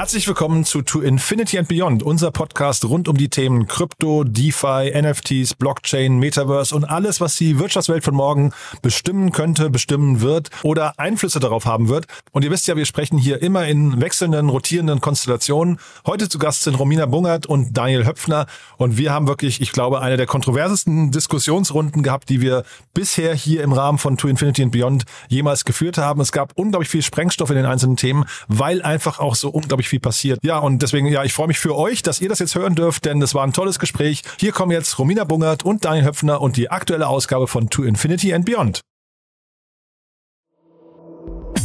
[0.00, 4.94] Herzlich willkommen zu To Infinity and Beyond, unser Podcast rund um die Themen Krypto, DeFi,
[4.98, 10.98] NFTs, Blockchain, Metaverse und alles, was die Wirtschaftswelt von morgen bestimmen könnte, bestimmen wird oder
[10.98, 12.06] Einflüsse darauf haben wird.
[12.32, 15.78] Und ihr wisst ja, wir sprechen hier immer in wechselnden, rotierenden Konstellationen.
[16.06, 18.46] Heute zu Gast sind Romina Bungert und Daniel Höpfner.
[18.78, 22.64] Und wir haben wirklich, ich glaube, eine der kontroversesten Diskussionsrunden gehabt, die wir
[22.94, 26.22] bisher hier im Rahmen von To Infinity and Beyond jemals geführt haben.
[26.22, 30.00] Es gab unglaublich viel Sprengstoff in den einzelnen Themen, weil einfach auch so unglaublich viel
[30.00, 30.38] passiert.
[30.42, 33.04] Ja, und deswegen, ja, ich freue mich für euch, dass ihr das jetzt hören dürft,
[33.04, 34.22] denn das war ein tolles Gespräch.
[34.38, 38.32] Hier kommen jetzt Romina Bungert und Daniel Höpfner und die aktuelle Ausgabe von To Infinity
[38.32, 38.80] and Beyond.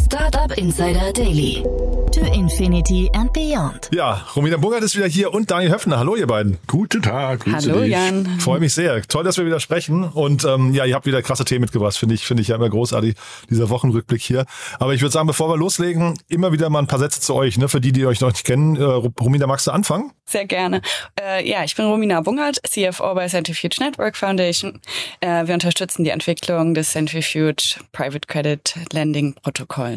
[0.06, 1.64] Startup Insider Daily.
[2.12, 3.90] To Infinity and Beyond.
[3.92, 5.98] Ja, Romina Bungert ist wieder hier und Daniel Höpfner.
[5.98, 6.60] Hallo, ihr beiden.
[6.68, 7.46] Guten Tag.
[7.52, 7.92] Hallo, dich.
[7.92, 8.26] Jan.
[8.40, 9.02] Freue mich sehr.
[9.02, 10.04] Toll, dass wir wieder sprechen.
[10.04, 11.98] Und ähm, ja, ihr habt wieder krasse Themen mitgebracht.
[11.98, 13.16] Finde ich, finde ich ja immer großartig,
[13.50, 14.46] dieser Wochenrückblick hier.
[14.80, 17.58] Aber ich würde sagen, bevor wir loslegen, immer wieder mal ein paar Sätze zu euch,
[17.58, 18.78] ne, für die, die euch noch nicht kennen.
[18.78, 20.12] Äh, Romina, magst du anfangen?
[20.26, 20.82] Sehr gerne.
[21.20, 24.80] Äh, ja, ich bin Romina Bungert, CFO bei Centrifuge Network Foundation.
[25.20, 29.95] Äh, wir unterstützen die Entwicklung des Centrifuge Private Credit Lending Protokolls.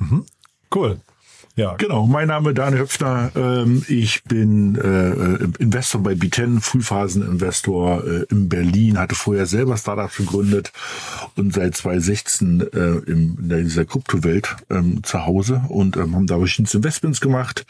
[0.00, 0.26] Mhm.
[0.70, 1.00] Cool.
[1.56, 1.74] Ja.
[1.74, 3.30] Genau, mein Name ist Daniel Höpfner.
[3.36, 10.16] Ähm, ich bin äh, Investor bei B10, Frühphaseninvestor äh, in Berlin, hatte vorher selber Startups
[10.16, 10.72] gegründet
[11.36, 12.76] und seit 2016 äh,
[13.08, 17.64] in dieser Kryptowelt ähm, zu Hause und ähm, haben da verschiedenste Investments gemacht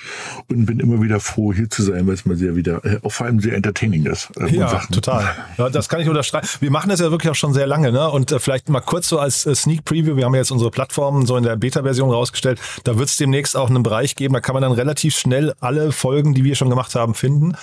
[0.48, 3.26] und bin immer wieder froh, hier zu sein, weil es mal sehr wieder, äh, vor
[3.26, 4.30] allem sehr entertaining ist.
[4.38, 5.30] Äh, ja, total.
[5.58, 6.48] Ja, das kann ich unterstreichen.
[6.60, 8.10] Wir machen das ja wirklich auch schon sehr lange, ne?
[8.10, 10.70] Und äh, vielleicht mal kurz so als äh, Sneak Preview, wir haben ja jetzt unsere
[10.70, 14.40] Plattformen so in der Beta-Version rausgestellt, da wird es demnächst auch einen Bereich geben, da
[14.40, 17.56] kann man dann relativ schnell alle Folgen, die wir schon gemacht haben, finden.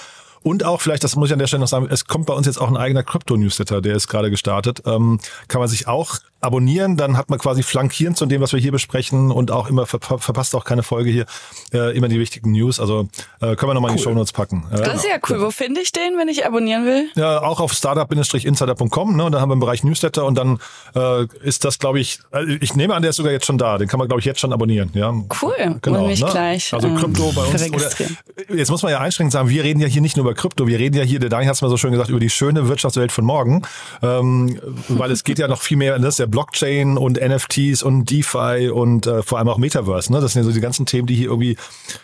[0.43, 2.47] Und auch vielleicht, das muss ich an der Stelle noch sagen, es kommt bei uns
[2.47, 4.81] jetzt auch ein eigener Krypto-Newsletter, der ist gerade gestartet.
[4.85, 8.59] Ähm, kann man sich auch abonnieren, dann hat man quasi flankierend zu dem, was wir
[8.59, 11.25] hier besprechen und auch immer ver verpasst auch keine Folge hier,
[11.73, 12.79] äh, immer die wichtigen News.
[12.79, 13.07] Also
[13.39, 13.91] äh, können wir nochmal cool.
[13.91, 14.65] in die Show Notes packen.
[14.71, 15.41] Äh, das ist ja cool.
[15.41, 17.09] Wo finde ich den, wenn ich abonnieren will?
[17.15, 19.15] Ja, auch auf startup-insider.com.
[19.15, 19.23] Ne?
[19.23, 20.59] Und dann haben wir im Bereich Newsletter und dann
[20.95, 23.77] äh, ist das, glaube ich, äh, ich nehme an, der ist sogar jetzt schon da.
[23.77, 24.89] Den kann man, glaube ich, jetzt schon abonnieren.
[24.93, 25.79] Ja, cool.
[25.81, 26.07] Genau.
[26.07, 26.29] Mich ne?
[26.31, 26.73] gleich.
[26.73, 27.71] Also Krypto ähm, bei uns.
[27.71, 30.67] Oder, jetzt muss man ja einschränkend sagen, wir reden ja hier nicht nur über Krypto,
[30.67, 32.67] wir reden ja hier, der Daniel hat es mal so schön gesagt, über die schöne
[32.67, 33.61] Wirtschaftswelt von morgen,
[34.01, 38.09] ähm, weil es geht ja noch viel mehr, das ist ja Blockchain und NFTs und
[38.09, 40.11] DeFi und äh, vor allem auch Metaverse.
[40.11, 40.21] Ne?
[40.21, 41.57] Das sind ja so die ganzen Themen, die hier irgendwie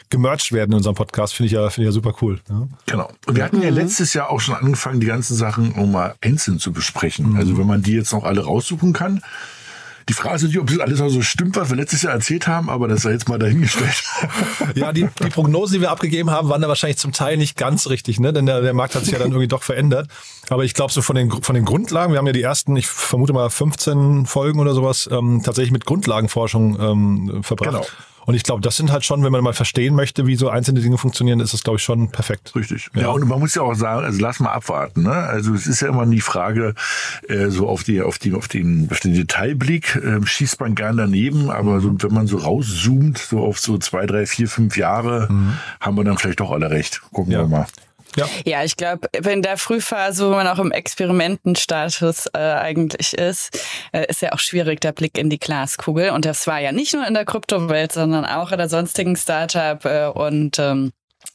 [0.09, 1.33] gemerged werden in unserem Podcast.
[1.33, 2.39] Finde ich ja, finde ich ja super cool.
[2.49, 2.67] Ne?
[2.85, 3.09] Genau.
[3.25, 3.77] Und wir hatten ja mhm.
[3.77, 7.31] letztes Jahr auch schon angefangen, die ganzen Sachen um mal einzeln zu besprechen.
[7.31, 7.37] Mhm.
[7.37, 9.21] Also wenn man die jetzt noch alle raussuchen kann,
[10.09, 12.47] die Frage ist nicht, ob das alles auch so stimmt, was wir letztes Jahr erzählt
[12.47, 14.03] haben, aber das sei jetzt mal dahingestellt.
[14.75, 17.89] ja, die, die Prognosen, die wir abgegeben haben, waren da wahrscheinlich zum Teil nicht ganz
[17.89, 18.31] richtig, ne?
[18.31, 20.09] Denn der, der Markt hat sich ja dann irgendwie doch verändert.
[20.49, 22.87] Aber ich glaube, so von den, von den Grundlagen, wir haben ja die ersten, ich
[22.87, 27.71] vermute mal 15 Folgen oder sowas, ähm, tatsächlich mit Grundlagenforschung ähm, verbracht.
[27.71, 27.85] Genau.
[28.27, 30.81] Und ich glaube, das sind halt schon, wenn man mal verstehen möchte, wie so einzelne
[30.81, 32.53] Dinge funktionieren, ist das, glaube ich, schon perfekt.
[32.57, 32.89] Richtig.
[32.93, 33.03] Ja.
[33.03, 35.03] ja, und man muss ja auch sagen, also lass mal abwarten.
[35.03, 35.13] Ne?
[35.13, 36.75] Also es ist ja immer die Frage,
[37.29, 40.97] äh, so auf die, auf die, auf den, auf den Detailblick äh, schießt man gern
[40.97, 45.31] daneben, aber so, wenn man so rauszoomt, so auf so zwei, drei, vier, fünf Jahre,
[45.31, 45.53] mhm.
[45.79, 47.01] haben wir dann vielleicht doch alle recht.
[47.13, 47.39] Gucken ja.
[47.39, 47.65] wir mal.
[48.17, 53.59] Ja, ja ich glaube, in der Frühphase, wo man auch im Experimentenstatus äh, eigentlich ist,
[53.93, 56.09] äh, ist ja auch schwierig der Blick in die Glaskugel.
[56.09, 59.83] Und das war ja nicht nur in der Kryptowelt, sondern auch in der sonstigen Startup
[59.85, 60.91] äh, und ähm,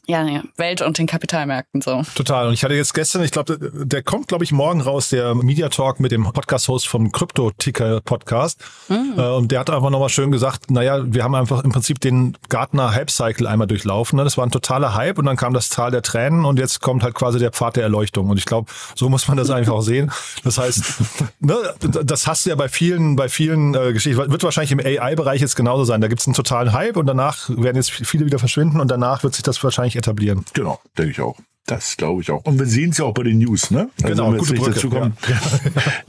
[0.06, 2.02] ja, ja, Welt und den Kapitalmärkten so.
[2.16, 2.48] Total.
[2.48, 5.68] Und ich hatte jetzt gestern, ich glaube, der kommt, glaube ich, morgen raus, der Media
[5.68, 8.60] Talk mit dem Podcast-Host vom Crypto-Ticker-Podcast.
[8.88, 9.12] Mhm.
[9.14, 12.92] Und der hat einfach nochmal schön gesagt, naja, wir haben einfach im Prinzip den Gartner
[12.92, 14.16] Hype-Cycle einmal durchlaufen.
[14.16, 14.24] Ne?
[14.24, 17.04] Das war ein totaler Hype und dann kam das Tal der Tränen und jetzt kommt
[17.04, 18.28] halt quasi der Pfad der Erleuchtung.
[18.28, 20.10] Und ich glaube, so muss man das einfach auch sehen.
[20.42, 20.82] Das heißt,
[21.40, 25.40] ne, das hast du ja bei vielen, bei vielen äh, Geschichten, wird wahrscheinlich im AI-Bereich
[25.40, 26.00] jetzt genauso sein.
[26.00, 29.22] Da gibt es einen totalen Hype und danach werden jetzt viele wieder verschwinden und danach
[29.22, 30.44] wird sich das wahrscheinlich etablieren.
[30.54, 31.38] Genau, denke ich auch.
[31.66, 32.44] Das glaube ich auch.
[32.44, 33.88] Und wir sehen es ja auch bei den News, ne?
[34.02, 34.70] Also genau, gute Brücke.
[34.72, 35.16] Dazu kommen.
[35.28, 35.40] Ja.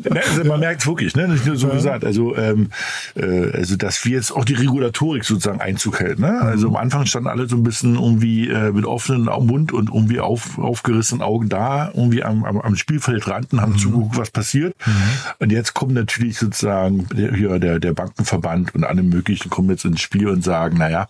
[0.03, 1.27] Ne, also man merkt es wirklich, ne?
[1.27, 1.75] Nicht nur so ja.
[1.75, 2.03] gesagt.
[2.03, 2.69] Also, ähm,
[3.15, 6.41] äh, also, dass wir jetzt auch die Regulatorik sozusagen Einzug hält, ne?
[6.41, 10.19] Also am Anfang standen alle so ein bisschen irgendwie äh, mit offenen Mund und irgendwie
[10.19, 13.77] auf, aufgerissenen Augen da, irgendwie am, am, am Spielfeldrand und haben mhm.
[13.77, 14.75] zugeguckt, was passiert.
[14.85, 14.91] Mhm.
[15.39, 19.85] Und jetzt kommen natürlich sozusagen der, hier der, der Bankenverband und alle möglichen kommen jetzt
[19.85, 21.07] ins Spiel und sagen, naja,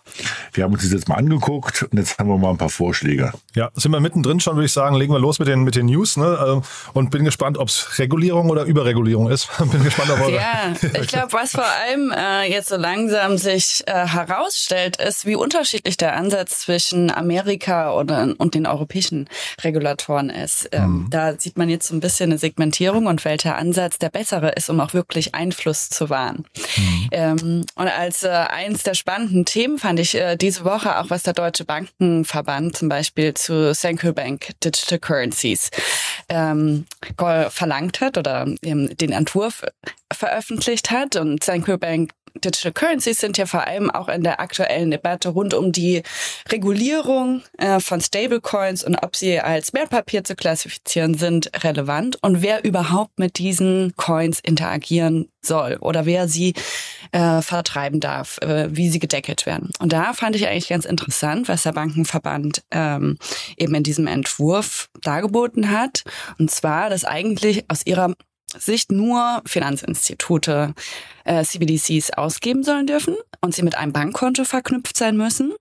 [0.52, 3.32] wir haben uns das jetzt mal angeguckt und jetzt haben wir mal ein paar Vorschläge.
[3.54, 5.86] Ja, sind wir mittendrin schon, würde ich sagen, legen wir los mit den, mit den
[5.86, 6.38] News ne?
[6.46, 9.48] Ähm, und bin gespannt, ob es Regulierung oder Überregulierung ist.
[9.70, 10.34] bin gespannt auf eure.
[10.34, 15.36] Ja, ich glaube, was vor allem äh, jetzt so langsam sich äh, herausstellt, ist, wie
[15.36, 19.28] unterschiedlich der Ansatz zwischen Amerika oder, und den europäischen
[19.62, 20.68] Regulatoren ist.
[20.72, 21.10] Ähm, mhm.
[21.10, 24.70] Da sieht man jetzt so ein bisschen eine Segmentierung und welcher Ansatz der bessere ist,
[24.70, 26.44] um auch wirklich Einfluss zu wahren.
[26.76, 27.08] Mhm.
[27.10, 31.22] Ähm, und als äh, eins der spannenden Themen fand ich äh, diese Woche auch, was
[31.22, 35.68] der Deutsche Bankenverband zum Beispiel zu Central Bank Digital Currencies
[36.30, 36.86] ähm,
[37.50, 39.62] verlangt hat oder ähm, den Entwurf
[40.10, 41.16] veröffentlicht hat.
[41.16, 45.54] Und Central Bank Digital Currencies sind ja vor allem auch in der aktuellen Debatte rund
[45.54, 46.02] um die
[46.50, 52.64] Regulierung äh, von Stablecoins und ob sie als Wertpapier zu klassifizieren sind, relevant und wer
[52.64, 56.54] überhaupt mit diesen Coins interagieren soll oder wer sie
[57.12, 59.70] äh, vertreiben darf, äh, wie sie gedeckelt werden.
[59.78, 63.18] Und da fand ich eigentlich ganz interessant, was der Bankenverband ähm,
[63.56, 66.02] eben in diesem Entwurf dargeboten hat.
[66.38, 68.14] Und zwar, dass eigentlich aus ihrer
[68.56, 70.74] Sicht nur Finanzinstitute
[71.24, 75.52] äh, CBDCs ausgeben sollen dürfen und sie mit einem Bankkonto verknüpft sein müssen.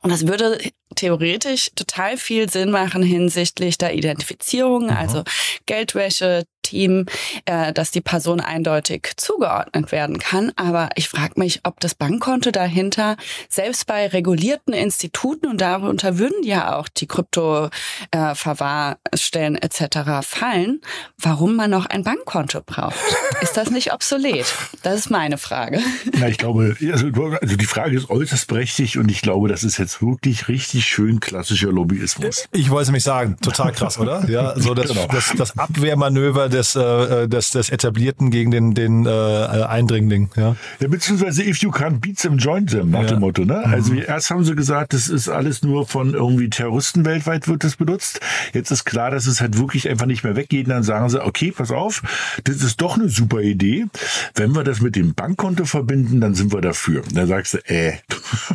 [0.00, 0.58] Und das würde
[0.94, 4.96] theoretisch total viel Sinn machen hinsichtlich der Identifizierung, mhm.
[4.96, 5.24] also
[5.66, 7.06] Geldwäsche, Team,
[7.46, 10.52] äh, dass die Person eindeutig zugeordnet werden kann.
[10.56, 13.16] Aber ich frage mich, ob das Bankkonto dahinter
[13.48, 20.26] selbst bei regulierten Instituten und darunter würden ja auch die Krypto-Verwahrstellen äh, etc.
[20.26, 20.82] fallen,
[21.16, 22.98] warum man noch ein Bankkonto braucht.
[23.40, 24.44] Ist das nicht obsolet?
[24.82, 25.80] Das ist meine Frage.
[26.18, 27.06] Na, ich glaube, also,
[27.40, 31.20] also die Frage ist äußerst berechtigt und ich glaube, das ist jetzt wirklich richtig schön
[31.20, 32.48] klassischer Lobbyismus.
[32.52, 34.18] Ich wollte nämlich sagen, total krass, oder?
[34.28, 35.06] Ja, so das, genau.
[35.10, 40.30] das, das Abwehrmanöver des, äh, des, des Etablierten gegen den, den äh, Eindringling.
[40.36, 40.54] Ja.
[40.80, 43.06] ja, beziehungsweise if you can't beat them, join them, nach ja.
[43.08, 43.44] dem Motto.
[43.44, 43.62] Ne?
[43.64, 43.72] Mhm.
[43.72, 47.76] Also erst haben sie gesagt, das ist alles nur von irgendwie Terroristen weltweit wird das
[47.76, 48.20] benutzt.
[48.52, 50.66] Jetzt ist klar, dass es halt wirklich einfach nicht mehr weggeht.
[50.66, 52.02] Und dann sagen sie, okay, pass auf,
[52.44, 53.86] das ist doch eine super Idee.
[54.34, 57.02] Wenn wir das mit dem Bankkonto verbinden, dann sind wir dafür.
[57.02, 57.94] Und dann sagst du, äh.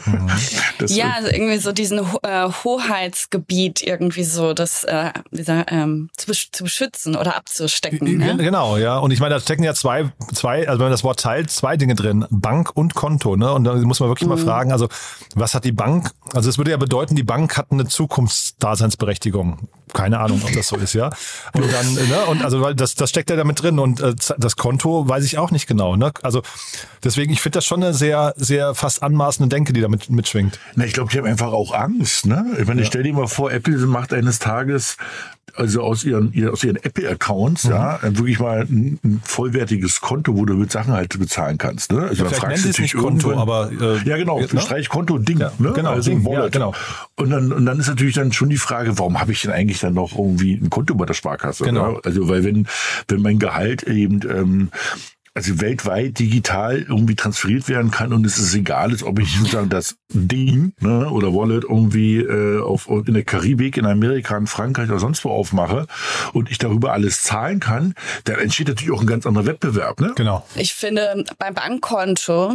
[0.05, 0.29] Mhm.
[0.87, 6.31] ja, also irgendwie so diesen äh, Hoheitsgebiet irgendwie so, das äh, wie sag, ähm, zu,
[6.31, 8.17] zu beschützen oder abzustecken stecken.
[8.17, 8.37] Ne?
[8.37, 8.97] Genau, ja.
[8.97, 11.77] Und ich meine, da stecken ja zwei, zwei, also wenn man das Wort teilt, zwei
[11.77, 12.25] Dinge drin.
[12.29, 13.51] Bank und Konto, ne?
[13.51, 14.35] Und da muss man wirklich mhm.
[14.35, 14.87] mal fragen, also
[15.35, 16.11] was hat die Bank?
[16.33, 19.67] Also es würde ja bedeuten, die Bank hat eine Zukunftsdaseinsberechtigung.
[19.93, 21.11] Keine Ahnung, ob das so ist, ja.
[21.53, 22.25] Und dann, ne?
[22.27, 23.77] Und also weil das, das steckt ja damit drin.
[23.77, 25.95] Und äh, das Konto weiß ich auch nicht genau.
[25.95, 26.11] Ne?
[26.23, 26.41] Also
[27.03, 30.59] deswegen, ich finde das schon eine sehr, sehr fast anmaßende Denke, die damit mitschwingt.
[30.75, 32.45] Na, ich glaube, die haben einfach auch Angst, ne?
[32.59, 32.87] Ich meine, ja.
[32.87, 34.97] stell dir mal vor, Apple macht eines Tages
[35.55, 37.71] also aus ihren, aus ihren Apple-Accounts, mhm.
[37.71, 41.91] ja, wirklich mal ein, ein, vollwertiges Konto, wo du mit Sachen halt bezahlen kannst.
[41.91, 42.01] Ne?
[42.01, 44.47] Also ja, da fragst du dich Konto, aber äh, ja genau, ne?
[44.47, 45.73] Streichkonto Ding, ja, ne?
[45.73, 46.73] genau, also Ding, ja, genau.
[47.15, 49.79] Und dann und dann ist natürlich dann schon die Frage, warum habe ich denn eigentlich
[49.79, 51.65] dann noch irgendwie ein Konto bei der Sparkasse?
[51.65, 51.91] Genau.
[51.91, 52.01] Oder?
[52.03, 52.67] Also weil wenn
[53.07, 54.69] wenn mein Gehalt eben ähm,
[55.35, 59.69] also weltweit digital irgendwie transferiert werden kann und es ist egal ist, ob ich sozusagen
[59.69, 64.89] das Ding ne, oder Wallet irgendwie äh, auf, in der Karibik, in Amerika, in Frankreich
[64.89, 65.87] oder sonst wo aufmache
[66.33, 67.95] und ich darüber alles zahlen kann,
[68.25, 69.99] dann entsteht natürlich auch ein ganz anderer Wettbewerb.
[69.99, 70.13] Ne?
[70.15, 70.45] Genau.
[70.55, 72.53] Ich finde, beim Bankkonto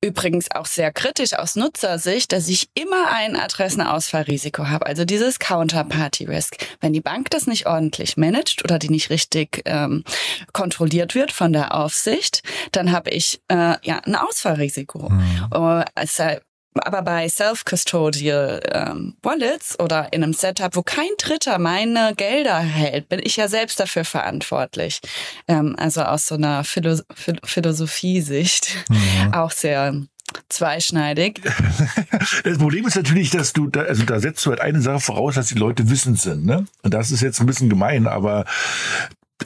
[0.00, 6.26] übrigens auch sehr kritisch aus Nutzersicht, dass ich immer ein Adressenausfallrisiko habe, also dieses Counterparty
[6.26, 6.56] Risk.
[6.80, 10.04] Wenn die Bank das nicht ordentlich managt oder die nicht richtig ähm,
[10.52, 15.08] kontrolliert wird von der Aufsicht, dann habe ich äh, ja ein Ausfallrisiko.
[15.08, 15.48] Mhm.
[15.54, 16.38] Uh, also,
[16.74, 23.08] aber bei Self-Custodial ähm, Wallets oder in einem Setup, wo kein Dritter meine Gelder hält,
[23.08, 25.00] bin ich ja selbst dafür verantwortlich.
[25.48, 26.96] Ähm, also aus so einer Philo
[27.44, 29.34] Philosophie-Sicht mhm.
[29.34, 29.94] auch sehr
[30.48, 31.40] zweischneidig.
[32.44, 35.34] Das Problem ist natürlich, dass du da, also da setzt du halt eine Sache voraus,
[35.34, 36.66] dass die Leute wissend sind, ne?
[36.82, 38.44] Und das ist jetzt ein bisschen gemein, aber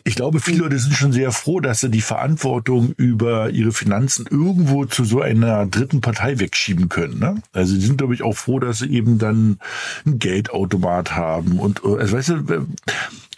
[0.05, 4.27] ich glaube, viele Leute sind schon sehr froh, dass sie die Verantwortung über ihre Finanzen
[4.29, 7.19] irgendwo zu so einer dritten Partei wegschieben können.
[7.19, 7.43] Ne?
[7.53, 9.59] Also sie sind, glaube ich, auch froh, dass sie eben dann
[10.07, 11.59] ein Geldautomat haben.
[11.59, 12.67] Und also, weißt du,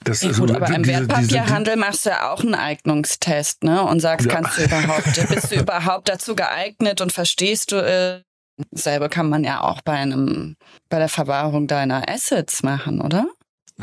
[0.04, 3.82] das, ja, gut, aber im Wertpapierhandel machst du ja auch einen Eignungstest, ne?
[3.82, 4.34] Und sagst, ja.
[4.34, 8.20] kannst du überhaupt, bist du überhaupt dazu geeignet und verstehst du äh,
[8.70, 10.56] Selber kann man ja auch bei einem,
[10.88, 13.26] bei der Verwahrung deiner Assets machen, oder?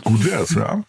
[0.03, 0.83] Gut wär's, ja.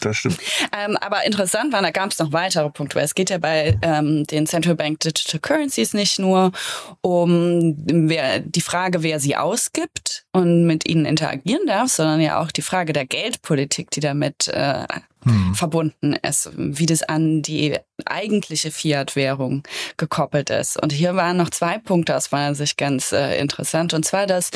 [0.00, 0.38] Das stimmt.
[0.76, 3.00] Ähm, aber interessant war, da gab es noch weitere Punkte.
[3.00, 6.52] Es geht ja bei ähm, den Central Bank Digital Currencies nicht nur
[7.00, 12.50] um wer, die Frage, wer sie ausgibt und mit ihnen interagieren darf, sondern ja auch
[12.50, 14.86] die Frage der Geldpolitik, die damit äh,
[15.26, 15.54] hm.
[15.54, 19.64] verbunden ist, wie das an die eigentliche Fiat-Währung
[19.96, 20.80] gekoppelt ist.
[20.80, 23.92] Und hier waren noch zwei Punkte aus meiner Sicht ganz äh, interessant.
[23.92, 24.50] Und zwar, dass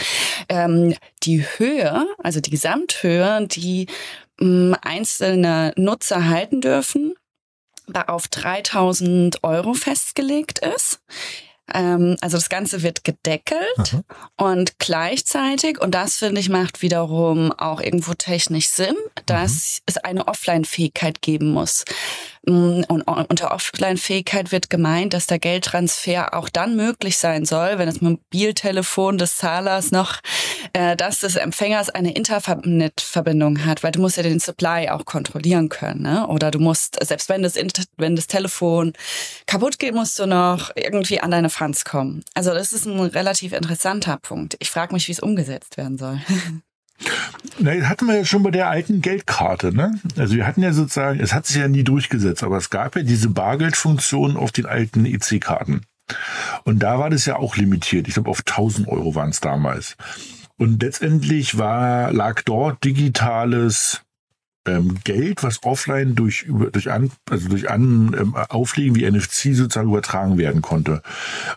[0.49, 0.95] ähm,
[1.25, 3.87] die Höhe, also die Gesamthöhe, die
[4.83, 7.15] einzelne Nutzer halten dürfen,
[8.07, 11.01] auf 3000 Euro festgelegt ist.
[11.73, 14.03] Ähm, also das Ganze wird gedeckelt Aha.
[14.37, 19.83] und gleichzeitig, und das finde ich macht wiederum auch irgendwo technisch Sinn, dass mhm.
[19.87, 21.85] es eine Offline-Fähigkeit geben muss.
[22.47, 27.87] Mm, und unter Offline-Fähigkeit wird gemeint, dass der Geldtransfer auch dann möglich sein soll, wenn
[27.87, 30.21] das Mobiltelefon des Zahlers noch
[30.73, 35.69] äh, das des Empfängers eine Internet-Verbindung hat, weil du musst ja den Supply auch kontrollieren
[35.69, 36.03] können.
[36.03, 36.27] Ne?
[36.29, 38.95] Oder du musst, selbst wenn das, Inter wenn das Telefon
[39.47, 42.25] kaputt geht, musst du noch irgendwie an deine Funds kommen.
[42.35, 44.57] Also das ist ein relativ interessanter Punkt.
[44.61, 46.21] Ich frage mich, wie es umgesetzt werden soll.
[47.59, 49.99] Na, das hatten wir ja schon bei der alten Geldkarte, ne?
[50.17, 53.03] Also wir hatten ja sozusagen, es hat sich ja nie durchgesetzt, aber es gab ja
[53.03, 55.83] diese Bargeldfunktion auf den alten EC-Karten.
[56.65, 58.09] Und da war das ja auch limitiert.
[58.09, 59.97] Ich glaube, auf 1000 Euro waren es damals.
[60.57, 64.03] Und letztendlich war, lag dort digitales
[64.67, 69.89] ähm, Geld, was offline durch, durch, an, also durch an, ähm, Auflegen wie NFC sozusagen
[69.89, 71.03] übertragen werden konnte.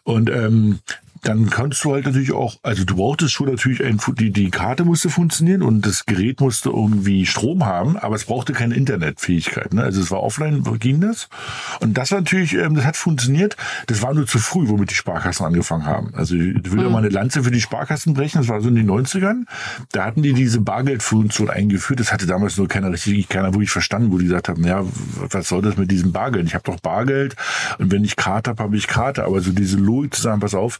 [0.04, 0.80] Und ähm,
[1.24, 4.84] dann kannst du halt natürlich auch, also du brauchtest schon natürlich ein, die, die Karte
[4.84, 9.74] musste funktionieren und das Gerät musste irgendwie Strom haben, aber es brauchte keine Internetfähigkeit.
[9.74, 9.84] Ne?
[9.84, 11.30] Also es war offline, ging das.
[11.80, 13.56] Und das natürlich, ähm, das hat funktioniert.
[13.88, 16.14] Das war nur zu früh, womit die Sparkassen angefangen haben.
[16.14, 16.92] Also ich will mhm.
[16.92, 19.46] mal eine Lanze für die Sparkassen brechen, das war so in den 90ern.
[19.92, 22.00] Da hatten die diese Bargeldfunktion eingeführt.
[22.00, 24.84] Das hatte damals nur keiner richtig, keiner wirklich verstanden, wo die gesagt haben, ja,
[25.30, 26.48] was soll das mit diesem Bargeld?
[26.48, 27.36] Ich habe doch Bargeld
[27.80, 29.24] und wenn ich Karte habe, habe ich Karte.
[29.24, 30.80] Aber so diese Logik zu sagen, pass auf,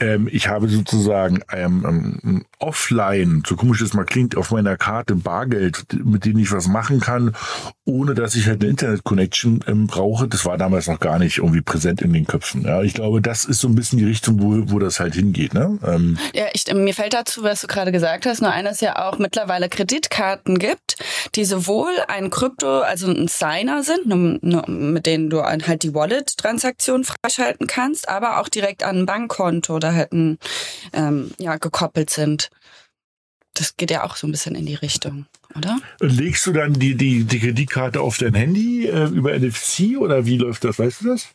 [0.00, 5.14] ähm, ich habe sozusagen ähm, ähm, offline, so komisch es mal klingt, auf meiner Karte
[5.14, 7.34] Bargeld, mit dem ich was machen kann,
[7.84, 10.28] ohne dass ich halt eine Internet-Connection ähm, brauche.
[10.28, 12.62] Das war damals noch gar nicht irgendwie präsent in den Köpfen.
[12.62, 15.54] Ja, ich glaube, das ist so ein bisschen die Richtung, wo, wo das halt hingeht.
[15.54, 15.78] Ne?
[15.86, 16.18] Ähm.
[16.34, 19.68] Ja, ich, mir fällt dazu, was du gerade gesagt hast, nur eines ja auch mittlerweile
[19.68, 20.96] Kreditkarten gibt,
[21.34, 24.06] die sowohl ein Krypto, also ein Signer sind,
[24.68, 29.89] mit denen du halt die Wallet-Transaktion freischalten kannst, aber auch direkt an ein Bankkonto oder
[29.94, 30.38] halt ein,
[30.92, 32.50] ähm, ja, gekoppelt sind.
[33.54, 35.78] Das geht ja auch so ein bisschen in die Richtung, oder?
[36.00, 40.38] Legst du dann die, die, die Kreditkarte auf dein Handy äh, über NFC oder wie
[40.38, 40.78] läuft das?
[40.78, 41.28] Weißt du das?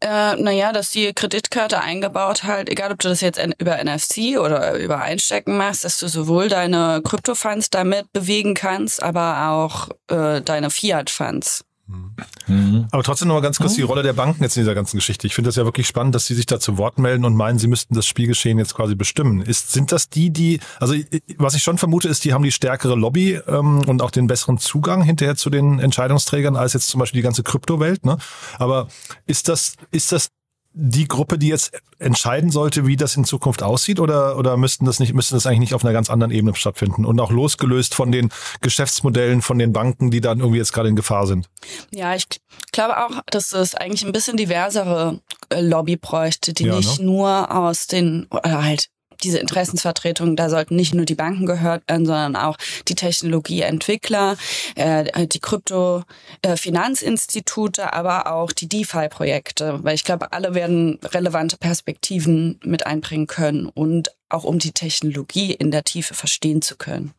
[0.00, 4.74] Äh, naja, dass die Kreditkarte eingebaut halt, egal ob du das jetzt über NFC oder
[4.74, 10.70] über Einstecken machst, dass du sowohl deine Kryptofunds damit bewegen kannst, aber auch äh, deine
[10.70, 11.64] Fiat-Funds.
[11.86, 12.88] Mhm.
[12.90, 15.26] Aber trotzdem noch mal ganz kurz die Rolle der Banken jetzt in dieser ganzen Geschichte.
[15.26, 17.58] Ich finde das ja wirklich spannend, dass sie sich da zu Wort melden und meinen,
[17.58, 19.40] sie müssten das Spielgeschehen jetzt quasi bestimmen.
[19.40, 20.94] Ist, sind das die, die, also
[21.38, 24.58] was ich schon vermute, ist, die haben die stärkere Lobby ähm, und auch den besseren
[24.58, 28.04] Zugang hinterher zu den Entscheidungsträgern als jetzt zum Beispiel die ganze Kryptowelt.
[28.04, 28.18] Ne?
[28.58, 28.88] Aber
[29.26, 30.30] ist das, ist das
[30.78, 35.00] die Gruppe, die jetzt entscheiden sollte, wie das in Zukunft aussieht, oder, oder müssten das
[35.00, 38.12] nicht, müsste das eigentlich nicht auf einer ganz anderen Ebene stattfinden und auch losgelöst von
[38.12, 38.28] den
[38.60, 41.48] Geschäftsmodellen von den Banken, die dann irgendwie jetzt gerade in Gefahr sind?
[41.92, 42.26] Ja, ich
[42.72, 47.06] glaube auch, dass es eigentlich ein bisschen diversere äh, Lobby bräuchte, die ja, nicht ne?
[47.06, 48.90] nur aus den, oder halt
[49.22, 52.56] diese Interessensvertretung, da sollten nicht nur die Banken gehört werden, sondern auch
[52.88, 54.36] die Technologieentwickler,
[54.74, 62.60] äh, die Krypto-Finanzinstitute, äh, aber auch die DeFi-Projekte, weil ich glaube, alle werden relevante Perspektiven
[62.64, 67.12] mit einbringen können und auch um die Technologie in der Tiefe verstehen zu können.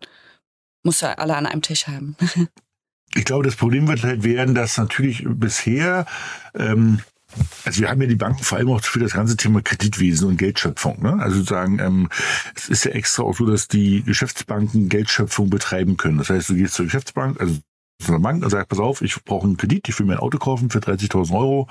[0.83, 2.15] Muss ja alle an einem Tisch haben.
[3.15, 6.05] ich glaube, das Problem wird halt werden, dass natürlich bisher
[6.55, 7.01] ähm,
[7.65, 10.37] also wir haben ja die Banken vor allem auch für das ganze Thema Kreditwesen und
[10.37, 11.01] Geldschöpfung.
[11.01, 11.17] Ne?
[11.19, 12.09] Also sozusagen, ähm,
[12.55, 16.17] es ist ja extra auch so, dass die Geschäftsbanken Geldschöpfung betreiben können.
[16.17, 17.57] Das heißt, du gehst zur Geschäftsbank, also
[17.99, 20.19] zu einer Bank und sagst, pass auf, ich brauche einen Kredit, ich will mir ein
[20.19, 21.67] Auto kaufen für 30.000 Euro.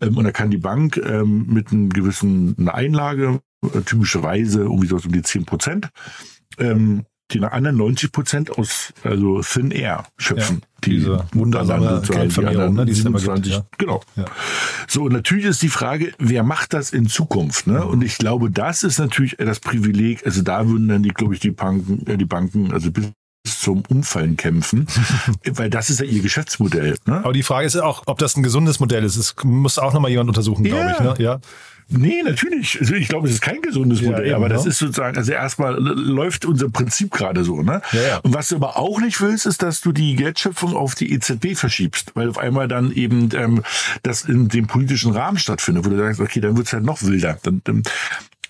[0.00, 4.96] Ähm, und da kann die Bank ähm, mit einem gewissen Einlage, äh, typischerweise irgendwie so
[4.96, 5.90] um die 10 Prozent,
[6.58, 10.60] ähm, die anderen 90 Prozent aus also Thin Air schöpfen.
[10.60, 13.66] Ja, die diese wundersame Geldvermehrung, ne, die 27, ja.
[13.78, 14.02] Genau.
[14.16, 14.26] Ja.
[14.86, 17.66] So, und natürlich ist die Frage, wer macht das in Zukunft?
[17.66, 17.84] Ne?
[17.84, 21.40] Und ich glaube, das ist natürlich das Privileg, also da würden dann die, glaube ich,
[21.40, 23.10] die Banken, äh, die Banken, also bis
[23.44, 24.86] zum Umfallen kämpfen,
[25.44, 26.96] weil das ist ja ihr Geschäftsmodell.
[27.06, 27.16] Ne?
[27.16, 29.16] Aber die Frage ist ja auch, ob das ein gesundes Modell ist.
[29.16, 31.00] Es muss auch nochmal jemand untersuchen, glaube ich.
[31.00, 31.14] Ne?
[31.18, 31.40] Ja.
[31.88, 32.80] Nee, natürlich.
[32.80, 34.70] Also ich glaube, es ist kein gesundes ja, Modell, eben, aber das ne?
[34.70, 37.82] ist sozusagen, also erstmal läuft unser Prinzip gerade so, ne?
[37.92, 38.18] Ja, ja.
[38.18, 41.54] Und was du aber auch nicht willst, ist, dass du die Geldschöpfung auf die EZB
[41.54, 43.62] verschiebst, weil auf einmal dann eben ähm,
[44.02, 47.38] das in dem politischen Rahmen stattfindet, wo du sagst, okay, dann wird's halt noch wilder.
[47.42, 47.82] Dann, dann,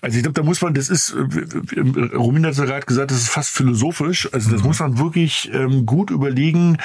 [0.05, 3.29] also ich glaube, da muss man, das ist, äh, Romina hat gerade gesagt, das ist
[3.29, 4.31] fast philosophisch.
[4.31, 4.67] Also das mhm.
[4.67, 6.77] muss man wirklich ähm, gut überlegen.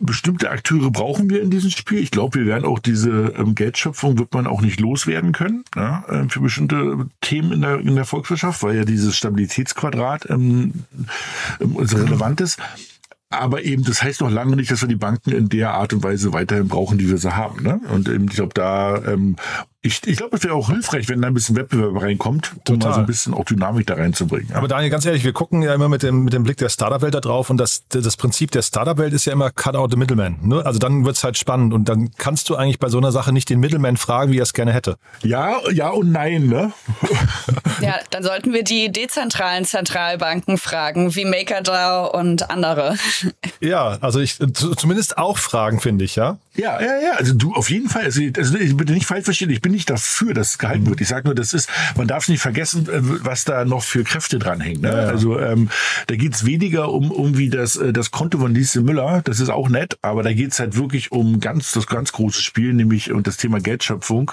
[0.00, 2.00] Bestimmte Akteure brauchen wir in diesem Spiel.
[2.00, 6.04] Ich glaube, wir werden auch diese ähm, Geldschöpfung wird man auch nicht loswerden können ja,
[6.08, 10.74] äh, für bestimmte Themen in der, in der Volkswirtschaft, weil ja dieses Stabilitätsquadrat ähm,
[11.60, 12.58] ähm, relevant ist.
[13.30, 16.02] Aber eben, das heißt noch lange nicht, dass wir die Banken in der Art und
[16.02, 17.62] Weise weiterhin brauchen, die wir sie haben.
[17.62, 17.80] Ne?
[17.92, 19.36] Und eben, ich glaube, da ähm,
[19.80, 22.88] ich, ich glaube, es wäre auch hilfreich, wenn da ein bisschen Wettbewerb reinkommt, um Total.
[22.88, 24.48] mal so ein bisschen auch Dynamik da reinzubringen.
[24.50, 24.56] Ja.
[24.56, 27.14] Aber Daniel, ganz ehrlich, wir gucken ja immer mit dem, mit dem Blick der Startup-Welt
[27.14, 30.36] da drauf und das, das Prinzip der Startup-Welt ist ja immer cut out the middleman.
[30.42, 30.66] Ne?
[30.66, 33.50] Also dann wird's halt spannend und dann kannst du eigentlich bei so einer Sache nicht
[33.50, 34.96] den Middleman fragen, wie er es gerne hätte.
[35.22, 36.72] Ja, ja und nein, ne?
[37.80, 42.96] ja, dann sollten wir die dezentralen Zentralbanken fragen, wie MakerDAO und andere.
[43.60, 44.38] ja, also ich
[44.76, 46.38] zumindest auch fragen, finde ich, ja.
[46.58, 47.12] Ja, ja, ja.
[47.12, 48.02] Also du auf jeden Fall.
[48.02, 49.50] Also, also bitte nicht falsch verstehen.
[49.50, 51.00] Ich bin nicht dafür, dass es gehalten wird.
[51.00, 54.38] Ich sage nur, das ist, man darf nicht vergessen, äh, was da noch für Kräfte
[54.38, 54.82] dranhängen.
[54.82, 54.88] Ne?
[54.88, 55.08] Ja, ja.
[55.08, 55.68] Also ähm,
[56.06, 59.22] da geht's weniger um irgendwie das, äh, das Konto von Lise Müller.
[59.24, 62.72] Das ist auch nett, aber da geht's halt wirklich um ganz das ganz große Spiel,
[62.74, 64.32] nämlich und das Thema Geldschöpfung,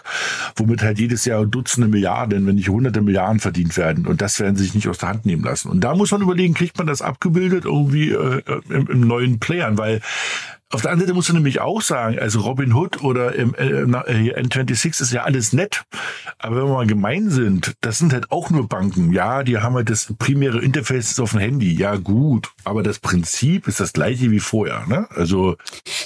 [0.55, 4.07] womit halt jedes Jahr Dutzende Milliarden, wenn nicht hunderte Milliarden verdient werden.
[4.07, 5.69] Und das werden sie sich nicht aus der Hand nehmen lassen.
[5.69, 9.77] Und da muss man überlegen, kriegt man das abgebildet irgendwie äh, im, im neuen Playern,
[9.77, 10.01] weil
[10.71, 15.01] auf der anderen Seite musst du nämlich auch sagen, also Robin Hood oder äh, N26
[15.01, 15.83] ist ja alles nett,
[16.39, 19.13] aber wenn wir mal gemein sind, das sind halt auch nur Banken.
[19.13, 21.75] Ja, die haben halt das primäre Interface auf dem Handy.
[21.75, 24.87] Ja, gut, aber das Prinzip ist das gleiche wie vorher.
[24.87, 25.07] Ne?
[25.11, 25.55] Also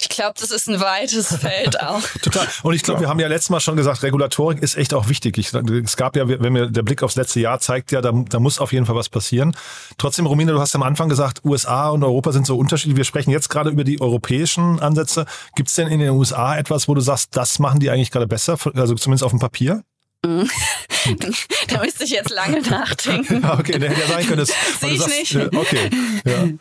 [0.02, 2.02] ich glaube, das ist ein weites Feld auch.
[2.22, 2.46] Total.
[2.64, 3.06] Und ich glaube, ja.
[3.06, 5.38] wir haben ja letztes Mal schon gesagt, Regulatorik ist echt auch wichtig.
[5.38, 8.40] Ich, es gab ja, wenn mir der Blick aufs letzte Jahr zeigt, ja, da, da
[8.40, 9.56] muss auf jeden Fall was passieren.
[9.98, 12.98] Trotzdem, Romina, du hast am Anfang gesagt, USA und Europa sind so unterschiedlich.
[12.98, 15.26] Wir sprechen jetzt gerade über die europäischen europäischen Ansätze.
[15.56, 18.28] Gibt es denn in den USA etwas, wo du sagst, das machen die eigentlich gerade
[18.28, 19.84] besser, also zumindest auf dem Papier?
[20.22, 23.46] da müsste ich jetzt lange nachdenken.
[23.46, 25.56] okay, der hätte ja sein können, dass, Sehe ich sagst, nicht.
[25.56, 25.90] Okay,
[26.26, 26.48] ja.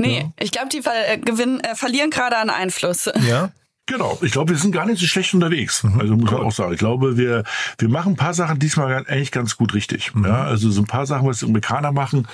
[0.00, 0.32] Nee, ja.
[0.38, 3.10] ich glaube, die ver äh, gewinnen, äh, verlieren gerade an Einfluss.
[3.26, 3.50] Ja.
[3.86, 5.82] Genau, ich glaube, wir sind gar nicht so schlecht unterwegs.
[5.82, 5.98] Mhm.
[5.98, 6.72] Also muss man auch sagen.
[6.74, 7.42] Ich glaube, wir,
[7.78, 10.14] wir machen ein paar Sachen diesmal eigentlich ganz gut richtig.
[10.14, 10.26] Mhm.
[10.26, 12.28] Ja, also so ein paar Sachen, was die Amerikaner machen,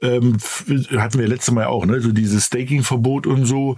[0.00, 0.38] ähm,
[0.96, 2.00] hatten wir letztes Mal auch, ne?
[2.00, 3.76] So dieses Staking-Verbot und so.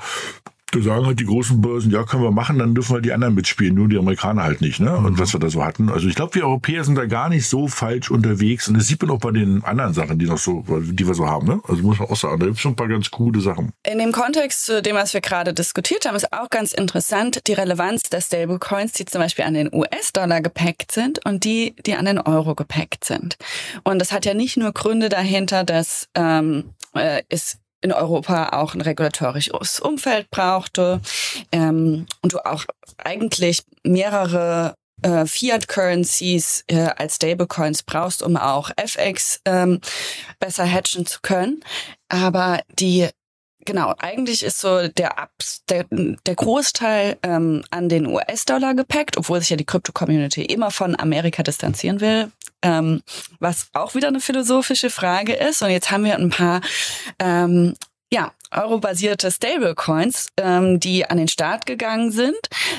[0.74, 3.34] Da sagen halt die großen Börsen, ja, können wir machen, dann dürfen wir die anderen
[3.34, 4.96] mitspielen, nur die Amerikaner halt nicht, ne?
[4.96, 5.18] Und mhm.
[5.18, 5.88] was wir da so hatten.
[5.88, 8.68] Also ich glaube, wir Europäer sind da gar nicht so falsch unterwegs.
[8.68, 11.26] Und das sieht man auch bei den anderen Sachen, die noch so, die wir so
[11.28, 11.60] haben, ne?
[11.68, 13.72] Also muss man auch sagen, da gibt es schon ein paar ganz coole Sachen.
[13.86, 17.52] In dem Kontext zu dem, was wir gerade diskutiert haben, ist auch ganz interessant die
[17.52, 22.04] Relevanz der Stablecoins, die zum Beispiel an den US-Dollar gepackt sind und die, die an
[22.04, 23.36] den Euro gepackt sind.
[23.82, 28.74] Und das hat ja nicht nur Gründe dahinter, dass ähm, äh, es in Europa auch
[28.74, 31.00] ein regulatorisches Umfeld brauchte
[31.52, 32.64] ähm, und du auch
[32.96, 39.80] eigentlich mehrere äh, Fiat-Currencies äh, als Stablecoins brauchst, um auch FX ähm,
[40.40, 41.62] besser hatchen zu können.
[42.08, 43.08] Aber die
[43.64, 49.40] Genau, eigentlich ist so der, Abs, der, der Großteil ähm, an den US-Dollar gepackt, obwohl
[49.40, 52.30] sich ja die Krypto-Community immer von Amerika distanzieren will,
[52.62, 53.02] ähm,
[53.40, 55.62] was auch wieder eine philosophische Frage ist.
[55.62, 56.60] Und jetzt haben wir ein paar
[57.18, 57.74] ähm,
[58.14, 62.38] ja, eurobasierte Stablecoins, ähm, die an den Start gegangen sind.